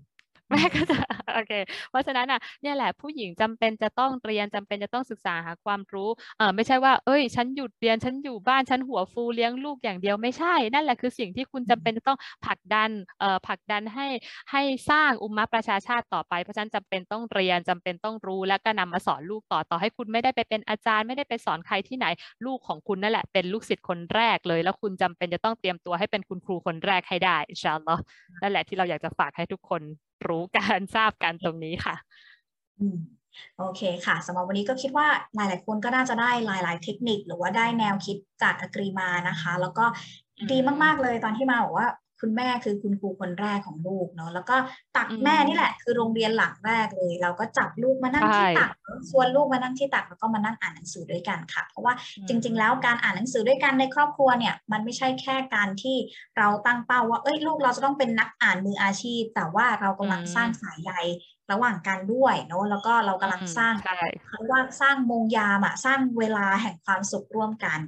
[0.50, 0.96] แม่ก็จะ
[1.34, 1.52] โอเค
[1.90, 6.08] เพราะฉะนั้นอะเนี่ยแหละผู้หญิงจำเป็นจะต้องเรียนจำเป็นจะต้องศึกษาหาความรู้
[6.38, 14.06] เออไม่ใช่ว่า เอ้ย ฉันหยุดเรียนฉันอยู่บ้านฉันหัวฟูเลี้ยงลูกอย่างเดียวไม่ใช่ นั่นแหละคือสิ่งที่คุณจำเป็นจะต้องผลักดันเอ่อผลักดันให้
[14.52, 22.06] ให้สร้างอุมมะประชาชาติต่อไป เพราะฉะนั้นจำเป็นต้องเรียนจำเป็นต้องรู้และก็นำมาสอนลูกต่อต่อให้คุณไม่ได้ไปเป็นอาจารย์ไม่ได้ไปสอนใครที่ไหน
[22.46, 28.02] ลูกของคุณนั่นแหละเป็นลูกศิษย์คนแรกเลย แล้วคุณจำเป็นจะต้องเตรียมตัวให้เป็นคุณครูคนแรกให้ได้อินชาอัลลอฮ์
[28.42, 29.82] นั่นแหละที่เราอยากจะฝากให้ทุกคน
[30.28, 31.96] รู้การทราบกันตรงนี้ค่ะ
[32.78, 32.96] อืม
[33.59, 39.85] โอเคค่ะสำหรับวันนี้ก็คิดว่าหลาย ๆ คนก็น่าจะได้หลาย ๆ เทคนิค หรือว่าได้แนวคิดจากอกรีมานะคะ แล้วก็
[40.50, 41.88] ดีมาก ๆ เลยตอนที่มาบอกว่า
[42.20, 44.56] คุณแม่คือคุณครูคนแรกของลูกเนาะแล้วก็
[44.96, 48.70] ตักแม่นี่แหละ คือโรงเรียนหลังแรกเลย เราก็จับลูกมานั่งที่ตัก
[49.11, 51.94] ชวนลูกมานั่งที่ตักแล้วก็มานั่งอ่านหนังสือด้วยกันค่ะ เพราะว่า
[52.28, 55.96] จริง ๆ แล้วการอ่านหนังสือด้วยกันในครอบครัวเนี่ยมันไม่ใช่แค่การที่
[56.38, 60.92] เราตั้งเป้าว่าเอ้ยลูกเราจะต้องเป็นนักอ่านมืออาชีพ แต่ว่าเรากำลังสร้างสายใย
[61.52, 63.74] ระหว่างกันด้วยเนาะแล้วก็เรากำลังสร้าง
[64.28, 67.80] เขาว่าสร้างมงยามอะสร้างเวลาแห่งความสุขร่วมกัน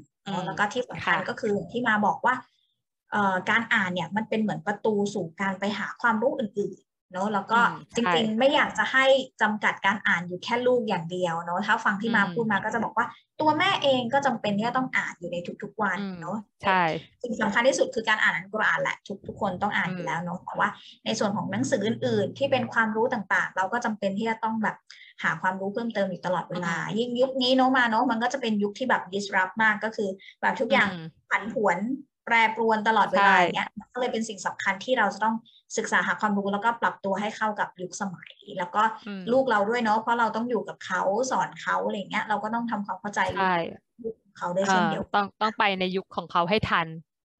[0.47, 2.35] แล้วก็ที่สำคัญก็คือที่มาบอกว่า
[3.51, 7.59] การอ่านเนี่ยมันเป็นเหมือนประตูสู่การไปหาความรู้อื่นๆเนาะแล้วก็
[7.94, 9.05] จริงๆ ไม่อยากจะให้
[9.42, 13.07] จำกัดการอ่านอยู่แค่ลูกอย่างเดียวเนาะถ้าฟังที่มาพูดมาก็จะบอกว่า
[13.40, 16.83] ตัวแม่เองก็จำเป็นที่จะต้องอ่านอยู่ในทุกๆวันเนาะใช่
[17.22, 20.68] สิ่งสำคัญที่สุดคือการอ่านอันกุรอานแหละทุกทุกคนต้องอ่านอยู่แล้วเนาะแต่ว่า
[21.05, 24.77] ในส่วนของหนังสืออื่น ๆ ที่เป็นความรู้ต่างๆ เราก็จำเป็นที่จะต้องแบบ
[25.22, 30.09] หาความรู้เพิ่มเติมอยู่ตลอดเวลา ยิ่งยุคนี้เนาะมาเนาะมันก็จะเป็นยุคที่แบบ disrupt มากก็คือ
[30.40, 30.88] แบบทุกอย่าง
[31.31, 31.79] ผันผวน
[32.24, 35.35] แปรปรวนตลอดเวลาอย่างเงี้ยก็เลยเป็นสิ่งสำคัญที่เราจะต้อง
[35.76, 38.82] ศึกษาหาความรู้แล้วก็ปรับตัวให้เข้ากับยุคสมัย แล้วก็
[39.32, 46.88] ลูกเราด้วยเนาะเพราะเราต้องอยู่กับเขาสอนเขาอะไรเงี้ยเราก็ต้องทำความเข้าใจลูกเขาด้วยเช่นเดียวต้องต้องไปในยุคของเขาให้ทัน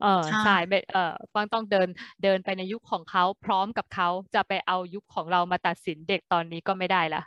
[0.02, 0.56] เออใช่
[0.92, 1.88] เออต้องต้องเดิน
[2.22, 7.22] เดินไปในยุคของเขาพร้อมกับเขาจะไปเอายุคของเรามาตัดสินเด็กตอนนี้ก็ไม่ได้ละ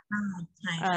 [0.60, 0.92] ใช่ค่ะก็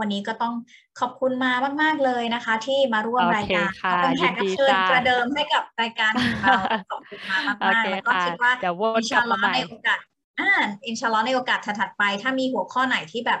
[0.00, 0.54] วันนี้ก็ต้อง
[1.00, 3.68] ขอบคุณมามาก ๆเลยนะคะ ที่มาร่วมรายการ
[4.02, 8.52] เป็นแขกรับเชิญประเดิมให้กับรายการของเราขอบคุณมามากๆแล้วก็คิดว่า
[8.96, 9.98] อินชาลอในโอกาส
[10.40, 10.52] อ่า
[10.86, 13.40] อินชาอัลลอฮ์ในโอกาสถัดไป ถ้ามีหัวข้อไหนที่แบบ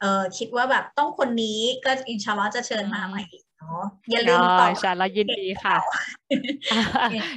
[0.00, 5.76] เออคิดว่าแบบต้องคนนี้ก็อินชาอัลลอฮ์จะเชิญมาใหม่อีก นาะอย่าลืมต่อชาเรายินดีค่ะ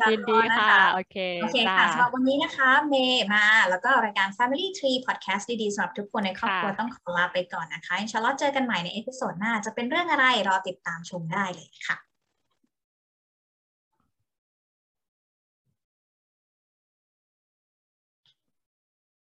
[0.09, 11.97] ยินดีค่ะ โอเคโอเคค่ะสำหรับวันนี้นะคะ เมย์มา แล้วก็รายการ Family Tree Podcast ดีๆสำหรับทุกคนในครอบครัวต้องขอลาไปก่อนนะคะอินชาอัลลอฮ์เจอกันใหม่ใน episode หน้า จะเป็นเรื่องอะไรรอติดตามชมได้เลยค่ะ